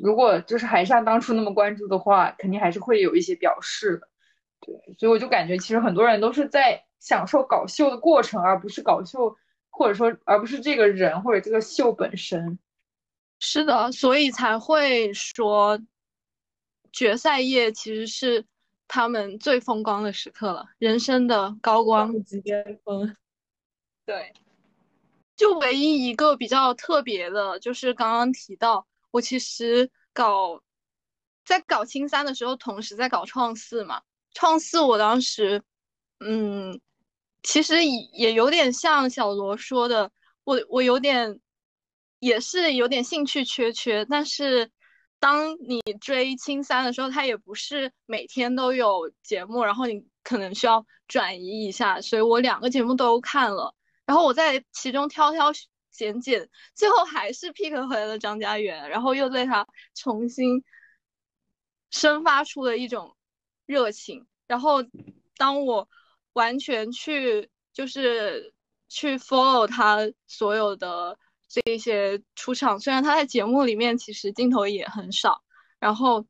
[0.03, 4.07] 如果就是还像当初那么关注的话，肯定还是会有一些表示的。
[4.61, 9.35] 对，所以我就感觉其实很多人都是在享受搞秀的过程，而不是搞秀，
[9.79, 12.59] 或者说而不是这个人或者这个秀本身。
[13.39, 15.79] 是的，所以才会说
[16.91, 18.45] 决赛夜其实是
[18.89, 23.15] 他们最风光的时刻了，人生的高光级巅峰。
[24.05, 24.33] 对，
[25.37, 28.85] 就唯一一个比较特别的，就是刚刚提到。
[29.11, 30.61] 我其实搞
[31.45, 34.01] 在搞青三的时候，同时在搞创四嘛。
[34.33, 35.63] 创四我当时，
[36.19, 36.81] 嗯，
[37.43, 40.11] 其实也有点像小罗说的，
[40.43, 41.39] 我我有点
[42.19, 44.05] 也是有点兴趣缺缺。
[44.05, 44.71] 但是
[45.19, 53.73] 当你追青三的时候，它也不是每天都有节目，然后你可能需要转移一下，所以我两个节目都看了，
[54.05, 55.51] 然后我在其中挑挑。
[55.91, 60.63] 拣拣，最后还是 pick 回来了张家元，然后又对他重新
[61.89, 63.17] 生发出了一种
[63.65, 64.25] 热情。
[64.47, 64.77] 然后
[65.35, 65.89] 当我
[66.39, 68.53] 完全去就是
[68.87, 71.17] 去 follow 他所有的
[71.49, 75.43] 这一些出场，虽然他在节目里面其实镜头也很少，
[75.79, 76.25] 然后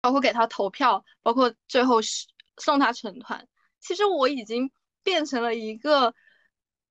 [0.00, 2.26] 包括给他投票，包括最后是
[2.56, 3.46] 送他成团，
[3.78, 4.70] 其实我已经
[5.02, 6.14] 变成了一个。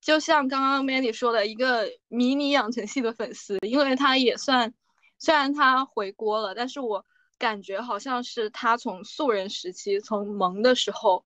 [0.06, 4.74] 就像刚刚 Mandy 说的一个迷你养成系的粉丝，因为他也算，
[5.18, 7.06] 虽然他回国了，但是我
[7.38, 11.24] 感觉好像是他从素人时期，从萌的时候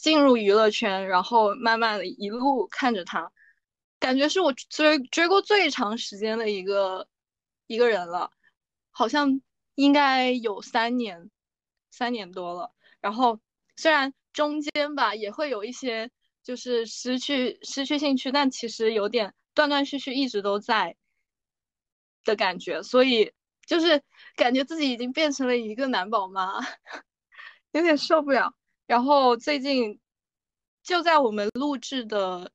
[0.00, 3.32] 进入娱乐圈，然后慢慢的一路看着他，
[3.98, 7.08] 感觉是我追追过最长时间的一个
[7.66, 8.30] 一个人了，
[8.90, 9.40] 好像
[9.74, 11.30] 应该有三年，
[11.90, 12.72] 三年多了。
[13.00, 13.40] 然后
[13.76, 16.10] 虽然中间吧也会有一些。
[16.44, 20.94] 就是失去失去兴趣，但其实有点断断续续一直都在
[22.22, 23.32] 的感觉，所以
[23.66, 24.02] 就是
[24.36, 26.60] 感觉自己已经变成了一个男宝妈。
[27.72, 28.54] 有点受不了。
[28.86, 30.00] 然后最近
[30.82, 32.50] 就在我们录制的，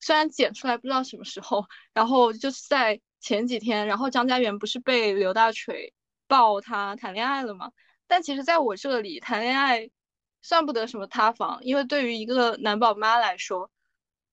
[0.00, 5.92] 虽然剪出来不知道什么时候，然后就是在前几天，然后张家元不是被刘大锤
[6.26, 7.72] 爆他谈恋爱了吗？
[8.06, 9.90] 但其实在我这里谈恋爱
[10.42, 13.70] 算不得什么塌房，因为对于一个男宝妈来说，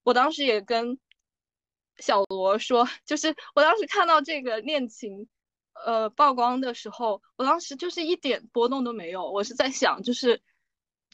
[0.03, 0.99] 我当时也跟
[1.97, 5.27] 小罗说， 就是我当时看到这个恋情。
[5.85, 9.31] 呃，曝光的时候，我当时就是一点波动都没有。
[9.31, 10.39] 我是在想，就是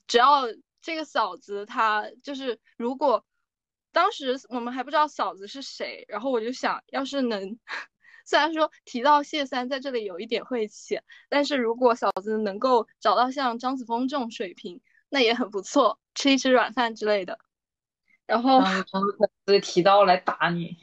[0.09, 0.43] 只要
[0.81, 3.23] 这个嫂子她就是，如果
[3.93, 7.57] 当时我们还不知道嫂子是谁，然后我就想，要是能，
[8.25, 10.99] 虽然说提到谢三在这里有一点晦气，
[11.29, 17.39] 但是如果嫂子能够找到像张子枫这种水平，那也很不错，吃一吃软饭之类的。
[18.25, 20.75] 然后张子枫提到来打你，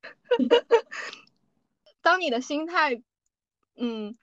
[2.00, 3.02] 当你的心态。
[3.74, 4.14] 嗯，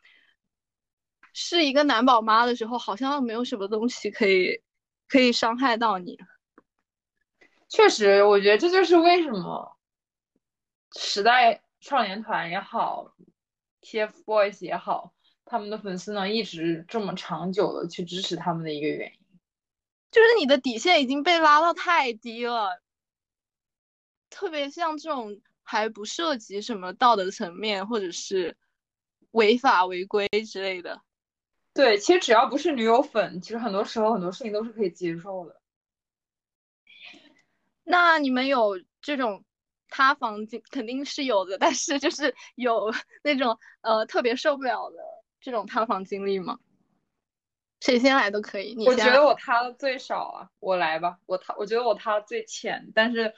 [1.41, 4.61] 是一个男宝妈的时候，好像没有什么东西可以
[5.07, 6.19] 可以伤害到你。
[7.69, 9.77] 确实，我觉得这就是为什么
[10.97, 13.15] 时代少年团也好
[13.81, 15.13] ，TFBOYS 也好，
[15.45, 19.39] 他们的粉丝能一直这么长久的去支持他们的一个原因，
[20.11, 22.81] 就是你的底线已经被拉到太低了。
[24.29, 28.57] 特别像这种还不涉及什么道德层面，或者是。
[29.31, 31.03] 违法违规之类的，
[31.79, 35.61] 对，其实只要不是女友粉，其实很多时候很多事情都是可以接受的。
[37.85, 39.45] 那你们有这种
[39.87, 42.93] 塌房经，肯定是有的，但是就是有
[43.23, 44.97] 那种呃特别受不了的
[45.39, 46.59] 这种塌房经历吗？
[47.79, 48.75] 谁先来都可以。
[48.85, 53.33] 我觉得我塌的最少啊，我来吧，我塌，我觉得我塌的最浅，但是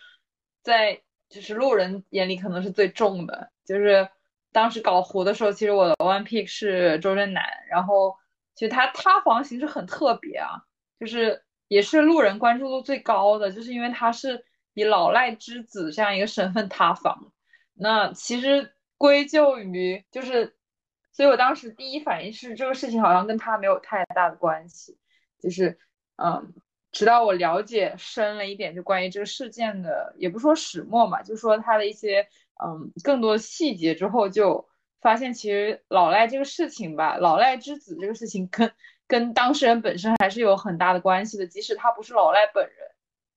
[0.64, 4.10] 在就是路人眼里可能是最重的，就是。
[4.54, 8.18] 当时搞糊的时候，其实我的 one pick 是周震南，然后
[8.56, 10.64] 其实他塌房形式很特别啊，
[11.00, 17.32] 就是也是路人关注度最高的，就是因为他是以老赖之子这样一个身份塌房。
[17.74, 20.56] 那其实归咎于就是，
[21.12, 24.98] 所以我当时第一反应是这个事情好像跟他没有太大的关系，
[25.42, 25.80] 就是
[26.18, 26.54] 嗯，
[26.92, 32.28] 直到我了解深了一点，就关于这个事件的，也不说始末嘛，就说他的一些。
[32.64, 34.70] 嗯，更多细节之后就
[35.02, 38.72] 发现，其实老赖这个事情吧，老赖之子这个事情跟
[39.08, 41.48] 跟当事人本身还是有很大的关系的。
[41.48, 42.76] 即使他不是老赖本人，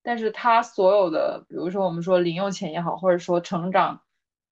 [0.03, 4.01] 但是他所有的，比如说我们说零用钱也好，或者说成长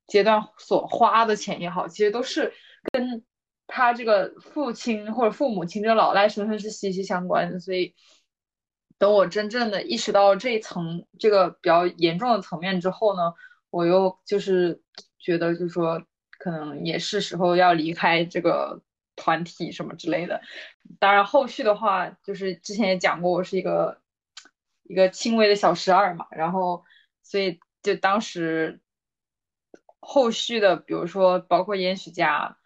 [0.07, 2.51] 阶段所花的钱也好，其实都是
[2.91, 3.23] 跟
[3.67, 7.59] 他这个父亲或者父母亲这个老赖身份是息息相关的。
[7.59, 7.93] 所以，
[8.97, 13.33] 等我真正的意识到这一层这个比较严重的层面之后呢？
[13.69, 14.83] 我又就是
[15.17, 16.03] 觉得，就是说，
[16.43, 18.81] 可能也是时候要离开这个
[19.15, 20.41] 团体什么之类的。
[20.99, 24.01] 当然，后续的话，就是之前也讲过，我是一个
[24.83, 26.27] 一个轻微的小十二嘛。
[26.31, 26.83] 然后，
[27.21, 28.81] 所以就当时
[30.01, 32.57] 后续的，比如说包括燕许家，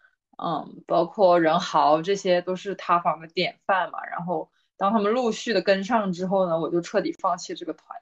[0.42, 4.04] 嗯，包括任豪，这些都是塌房的典范嘛。
[4.06, 7.96] 然后，当他们陆续的跟上之后呢，我就彻底放弃这个团。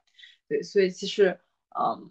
[0.48, 1.38] 对，所以其实，
[1.78, 2.10] 嗯。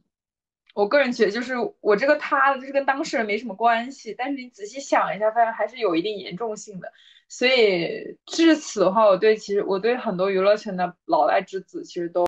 [0.75, 4.13] 我个人觉得，就是我这个塌了，就是跟当事人没什么关系。
[4.13, 6.91] 但是你仔细想一下，发现还是有一定严重性的。
[7.29, 12.25] 所以至此的话，我对其实我对很多娱乐圈的老赖之子，其实都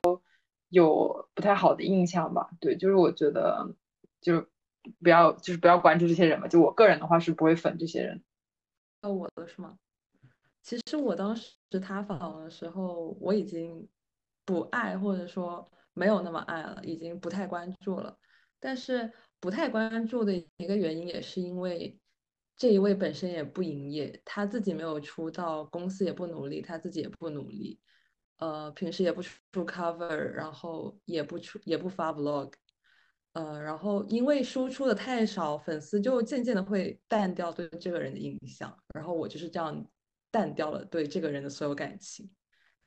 [0.69, 2.49] 有不太好的印象吧。
[2.61, 3.75] 对，就是我觉得，
[4.21, 4.47] 就是
[5.03, 6.47] 不要，就是不要关注这些人嘛。
[6.47, 8.23] 就我个人的话，是不会粉这些人。
[9.01, 9.77] 那，我的是吗？
[10.63, 13.85] 其实我当时塌房的时候，我已经
[14.45, 18.17] 不爱，或者说没有那么爱了，已经不太关注了。
[18.59, 21.99] 但是不太关注的一个原因，也是因为
[22.55, 27.79] 这一位本身也不营业，他自己没有出道，公司也不努力，他自己也不努力，
[28.37, 32.51] 呃，平时也不出 cover，然后也不出也不发 vlog，
[33.33, 39.87] 呃，然后因为输出的太少，粉丝就渐渐的会淡掉对这个人的印象，然后我就是这样
[40.31, 42.27] 淡掉了对这个人的所有感情，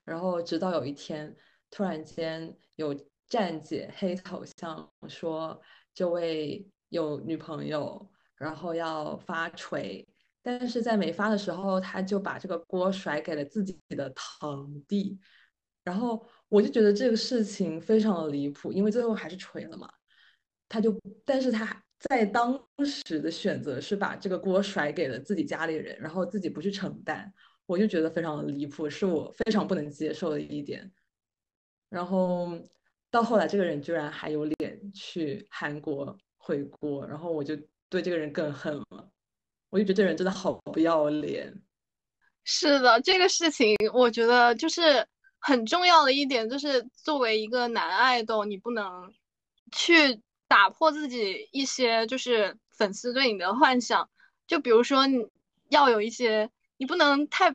[0.04, 1.36] 然后直到有一天，
[1.70, 2.92] 突然间有。
[3.30, 5.62] 站姐黑头像说
[5.94, 10.04] 这位有女朋友，然后要发锤，
[10.42, 15.16] 但是在没发的时候，他就把这个锅甩给了自己的堂弟，
[15.84, 19.88] 然后我就觉得这个事情非常的离谱，因为最后还是锤了嘛，
[20.68, 20.92] 他就，
[21.24, 27.32] 但是他在当时的选择是把这个锅甩给了自己家里人，然后自己不去承担，
[27.66, 30.90] 我就觉得非常的离谱，是我非常不能接受的一点，
[31.88, 32.58] 然后。
[33.10, 37.56] 到后来，这个人居然还有脸去韩国回国，然后我就
[37.88, 39.10] 对这个人更恨了。
[39.68, 41.52] 我就觉得这人真的好不要脸。
[42.44, 45.06] 是的，这个事情我觉得就是
[45.38, 49.12] 很重要的一点，就是作为一个男爱豆，你不能
[49.72, 54.08] 去打破自己一些就是粉丝对你的幻想。
[54.46, 55.24] 就比如说，你
[55.68, 57.54] 要有一些，你不能太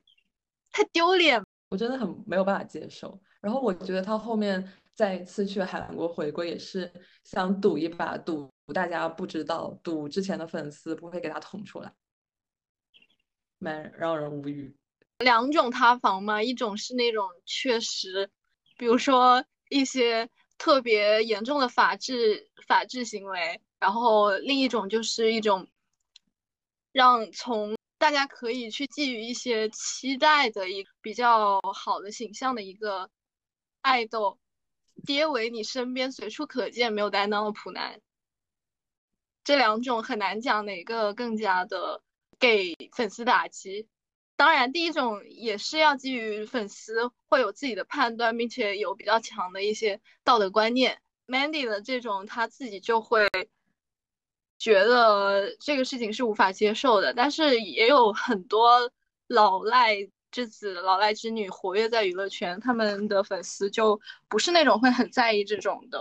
[0.71, 1.43] 太丢脸。
[1.69, 3.19] 我真的很没有办法接受。
[3.41, 6.91] 然后我觉得他后面再一次去韩国回归，也是
[7.23, 11.93] 想赌一把，赌大家不知道，赌之前的粉丝不会给他捅出来。
[13.57, 14.75] 蛮让人无语。
[15.19, 18.29] 两种塌房嘛，一种是那种确实，
[18.77, 25.67] 比如说一些特别严重的法治法治行为，然后另一种就是一种
[26.91, 33.09] 让从大家可以去寄予一些期待的一比较好的形象的一个
[33.81, 34.37] 爱豆，
[35.05, 37.99] 跌为你身边随处可见没有担当的普男。
[39.43, 42.01] 这两种很难讲哪个更加的。
[42.37, 43.87] 给粉丝打击，
[44.35, 51.01] 当然，第一种也是要基于粉丝会有自己的判断，并且有比较强的一些道德观念。
[51.27, 53.25] Mandy 的这种，他自己就会
[54.59, 57.13] 觉得这个事情是无法接受的。
[57.13, 58.91] 但是也有很多
[59.27, 59.95] 老赖
[60.35, 65.99] 之子、老赖之女活跃在娱乐圈，他们的粉丝就不是那种会很在意这种的。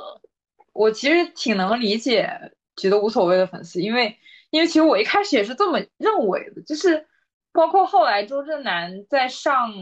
[0.72, 2.28] 我其实挺能理解
[2.76, 4.18] 觉得无所谓的粉丝，因为。
[4.50, 7.08] 因为其实我一开始也是这么认为的，就是
[7.50, 9.72] 包括后来周震南在上，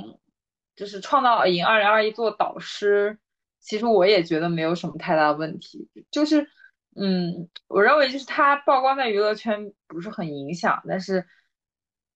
[0.75, 3.19] 就是创造营二零二一做导师，
[3.61, 5.91] 其实我也觉得没有什么太大问题。
[6.11, 6.49] 就是，
[6.97, 11.27] 嗯，我认为就是他曝光在娱乐圈不是很影响，但是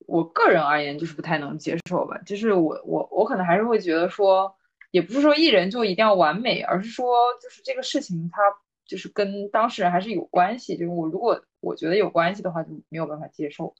[0.06, 2.18] 我个人而言就是不太能接受吧。
[2.24, 4.56] 就是我我我可能还是会觉得说，
[4.90, 8.40] 也不是说艺人就一定要完美，而是说就是这个事情它。
[8.88, 13.74] 就是跟当事人还是有关系，就是我如果我觉得有关系的话，就没有办法接受。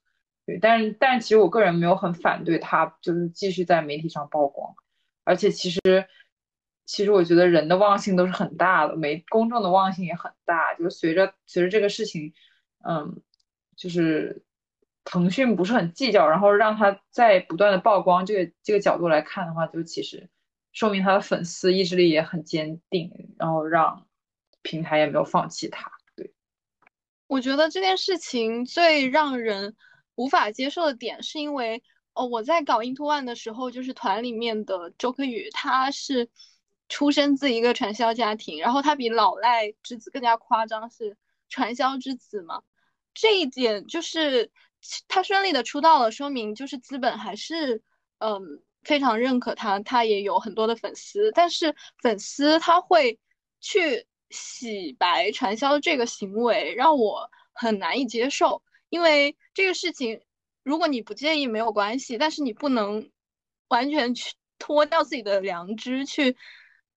[0.45, 4.75] 对，但是但其实我个人没有很反对他，就是继续在媒体上曝光。
[5.23, 5.79] 而且其实
[6.85, 10.73] 其实我觉得人的忘性都是很大的，媒公众的忘性也很大。
[10.73, 12.33] 就是随着随着这个事情，
[12.85, 13.21] 嗯，
[13.77, 14.43] 就是
[15.09, 20.29] 腾讯不是很计较，然后让他在不断的曝光这个这个角度来看的话，就其实
[20.71, 24.03] 说明他的粉丝意志力也很坚定，然后让。
[24.63, 25.89] 平台也没有放弃他。
[26.13, 26.33] 对，
[27.27, 29.77] 我觉得这件事情最让人
[30.15, 31.81] 无法接受的点，是因为
[32.13, 36.29] 哦，我在搞 Into One 的时候，就是团里面的周柯宇，他是
[36.89, 41.15] 出生自一个传销家庭，然后他比老赖之子更加夸张，是
[41.47, 42.61] 传销之子嘛。
[43.13, 44.51] 这一点就是
[45.07, 47.81] 他顺利的出道了，说明就是资本还是
[48.19, 48.41] 嗯
[48.83, 53.19] 非常认可他，他也有很多的粉丝，但是粉丝他会
[53.59, 54.07] 去。
[54.29, 60.21] 洗白传销这个行为让我很难以接受，因为这个事情，
[60.63, 63.09] 如果你不介意没有关系，但是你不能
[63.69, 66.35] 完全去 脱掉自己的良知去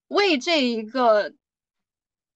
[0.09, 1.33] 为这一个，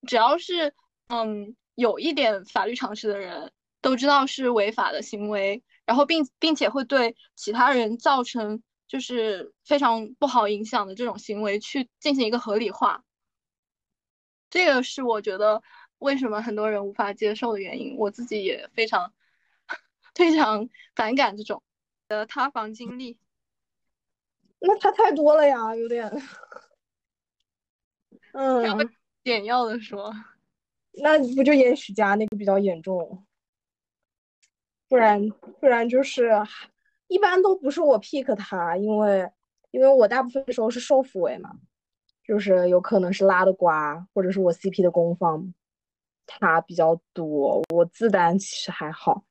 [0.07, 0.73] 只要是
[1.09, 3.51] 嗯有一点法律常识的人
[3.85, 13.05] 都知道是违法的行为，然后并并且会对其他人造成就是非常不好影响的这种行为去进行一个合理化。
[14.49, 15.63] 这个是我觉得
[15.99, 19.13] 为什么很多人无法接受的原因，我自己也非常
[20.15, 21.63] 非常反感这种
[22.09, 23.19] 的塌房经历。
[24.61, 26.11] 那他太多了呀，有点。
[28.33, 28.91] 嗯。
[29.23, 30.11] 简要的说，
[31.03, 33.27] 那不就演许家那个比较严重？
[34.95, 36.31] 不然不然就是
[37.09, 39.29] 一般都不是我 pick 他，因为
[39.73, 41.51] 因为我大部分时候是受抚为嘛。
[42.23, 45.53] 就是有可能是拉的瓜，或者是我 CP 的攻方，
[46.27, 47.61] 他比较多。
[47.75, 49.25] 我自担其实还好，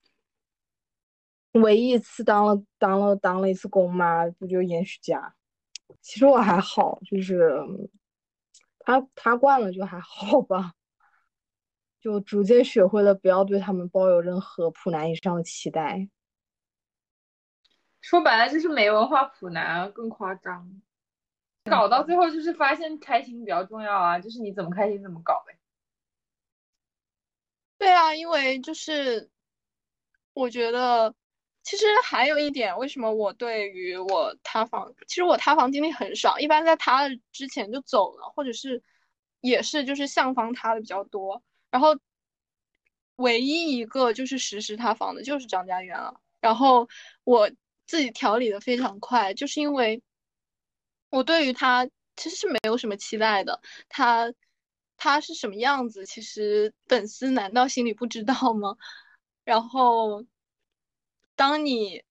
[1.53, 5.33] 唯一一次当了当了当了一次公妈，不就延许家？
[6.01, 7.57] 其实我还好，就是
[8.79, 10.73] 他他惯了就还好吧，
[12.03, 16.09] 就逐渐学会了不要对他们抱有任何普男以上的期待。
[18.01, 20.81] 说白了就是没文化普男更夸张。
[21.63, 25.57] 搞到最后就是发现开心比较重要啊，就是你怎么开心怎么搞呗。
[27.77, 29.29] 对啊，因为就是
[30.33, 31.15] 我觉得
[31.63, 38.83] 其实还有一点，为什么我对于我塌房，其实我塌房经历很少，一般在塌之前就走了，或者是
[39.39, 41.41] 也是就是向方塌的比较多，
[41.73, 41.97] 然后
[43.15, 46.87] 唯一一个就是实时塌房的就是张家元了，然后
[47.23, 47.49] 我
[47.87, 50.03] 自己调理的非常快，就是因为。
[51.09, 54.33] 我对于他其实是没有什么期待的，他
[54.97, 58.75] 他是什么样子，其实粉丝难道心里不知道吗？
[59.43, 60.25] 然后，
[61.35, 62.03] 当你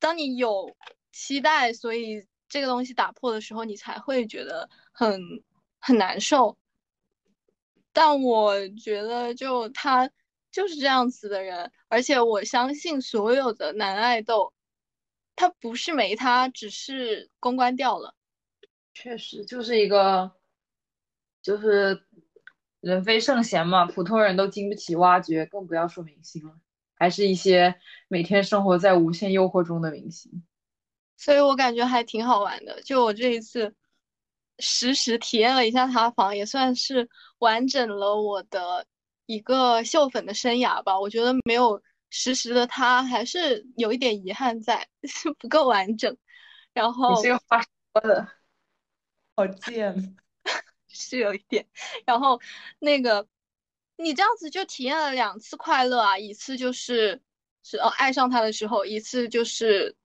[0.00, 0.76] 当你有
[1.12, 5.20] 期待，所以这个东西打破的时候，你才会觉得很
[5.78, 6.58] 很难受。
[7.96, 10.10] 但我觉得，就他
[10.52, 14.52] 就是这样子的人，而且我相信所有的男爱豆，
[15.34, 18.14] 他不是没他，只是公关掉了。
[18.92, 20.30] 确实，就是一个，
[21.40, 22.04] 就是
[22.80, 26.54] 人非圣贤嘛，普通人都经不起挖掘，更不要说明星了，
[26.96, 27.76] 还是一些
[28.08, 30.44] 每天生活在无限诱惑中的明星。
[31.16, 33.74] 所以我感觉还挺好玩的，就我这一次
[34.58, 37.08] 实时体验了一下塌房，也算是
[37.38, 38.86] 完整了我的
[39.26, 40.98] 一个秀粉的生涯吧。
[40.98, 44.88] 我觉得没有实时的他，还是有一点遗憾在，
[45.38, 46.16] 不够完整。
[46.72, 48.28] 然后你是个发说的，
[49.34, 50.16] 好贱，
[50.88, 51.66] 是有一点。
[52.04, 52.40] 然后
[52.78, 53.26] 那个
[53.96, 57.20] 你这样子就体验了两次快乐啊，一次就是
[57.62, 59.96] 是哦爱上他的时候，一次就是。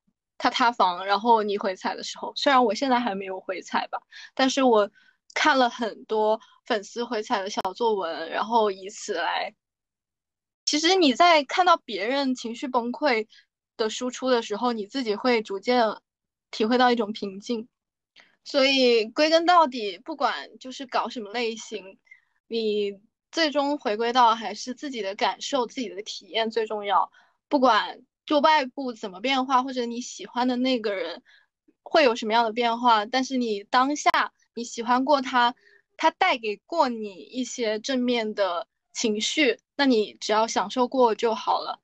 [0.41, 3.99] 他塌房，然后你回踩的时候，虽然我现在还没有回踩吧，
[4.33, 4.89] 但是我
[5.35, 9.53] 看了很多粉丝回踩的小作文，然后以此来，
[10.65, 13.27] 其实你在看到别人情绪崩溃
[13.77, 15.85] 的输出的时候，你自己会逐渐
[16.49, 17.67] 体会到一种平静。
[18.43, 21.99] 所以归根到底，不管就是搞什么类型，
[22.47, 22.99] 你
[23.31, 27.11] 最终回归到还是自己的感受、自己的体验最重要，
[27.47, 28.01] 不管。
[28.25, 31.21] 就外部怎么变化，或者你喜欢的那个人
[31.83, 33.05] 会有什么样的变化？
[33.05, 34.09] 但是你当下
[34.53, 35.55] 你喜欢过他，
[35.97, 41.79] 他带给过你一些正面的情绪，那你只要享受过就好了。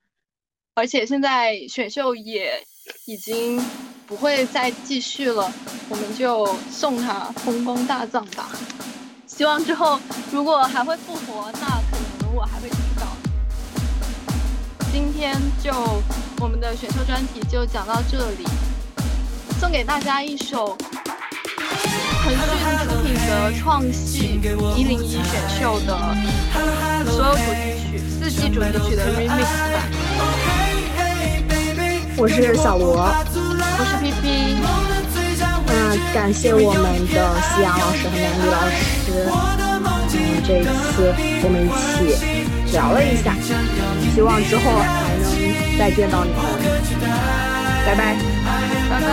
[0.75, 2.63] 而且现在选秀也
[3.05, 3.59] 已经
[4.05, 5.51] 不会再继续了，
[5.89, 8.51] 我们就送他风光大葬吧。
[9.25, 9.99] 希望之后
[10.31, 11.59] 如果还会复活，那
[11.91, 12.69] 可能我还会。
[14.97, 15.71] 今天就。
[16.39, 18.43] 我们的选秀专题就讲到这里，
[19.59, 20.75] 送给大家一首
[22.23, 22.39] 腾讯
[22.87, 24.39] 出品的创系
[24.75, 25.95] 一零一选秀的
[27.11, 29.83] 所有主题曲、四季主题曲的 remix 版。
[32.17, 34.57] 我是小罗，我是 P P。
[35.67, 37.15] 那感谢我们的
[37.53, 38.75] 夕阳老师和南丽老师。
[39.13, 40.11] 嗯，
[40.43, 41.13] 这一次
[41.43, 43.33] 我们一起聊了一下，
[44.13, 45.27] 希望之后还能。
[45.77, 46.39] 再见到你们，
[47.85, 48.15] 拜拜，
[48.89, 49.05] 拜拜，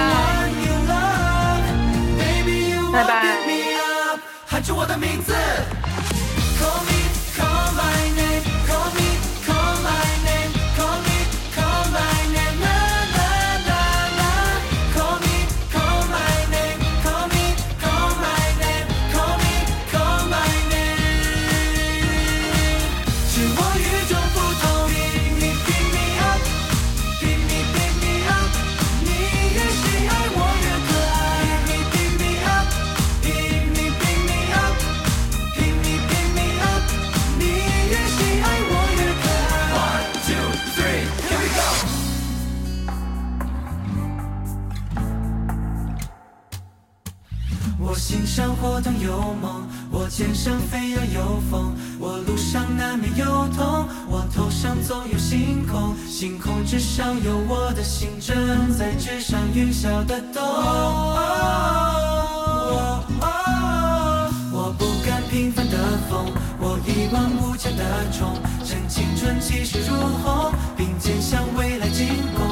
[2.90, 3.36] 拜拜。
[4.74, 4.86] 火
[50.45, 53.25] 上飞扬有风，我路上难免有
[53.57, 60.43] 痛，我头上总有星空，星空之上有我的心，正在纸上云霄的动。
[64.53, 65.79] 我不甘平凡的
[66.11, 66.27] 风，
[66.61, 72.07] 我一往无前的冲，趁青春气势如虹，并肩向未来进
[72.37, 72.44] 攻，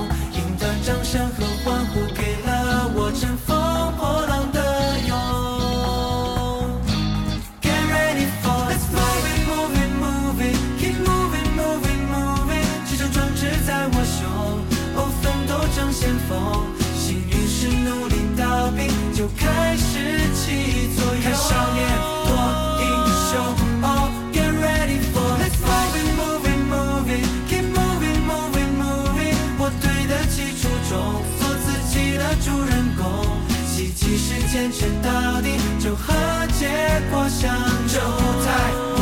[34.52, 36.12] 坚持到底，就和
[36.58, 36.68] 结
[37.10, 37.56] 果相
[37.88, 38.52] 这舞台
[38.98, 39.00] 我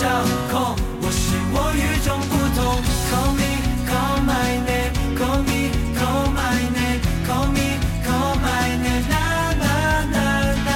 [0.00, 0.06] 掌
[0.48, 2.78] 控，我是我与众不同。
[3.10, 3.58] Call me,
[3.90, 6.38] call my name, call me, call my
[6.70, 8.46] name, call me, call my
[8.78, 10.70] name, na na na na.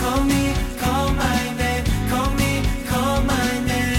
[0.00, 3.98] Call me, call my name, call me, call my name.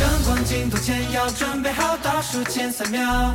[0.00, 3.34] 灯光镜头前要准备好倒数前三秒。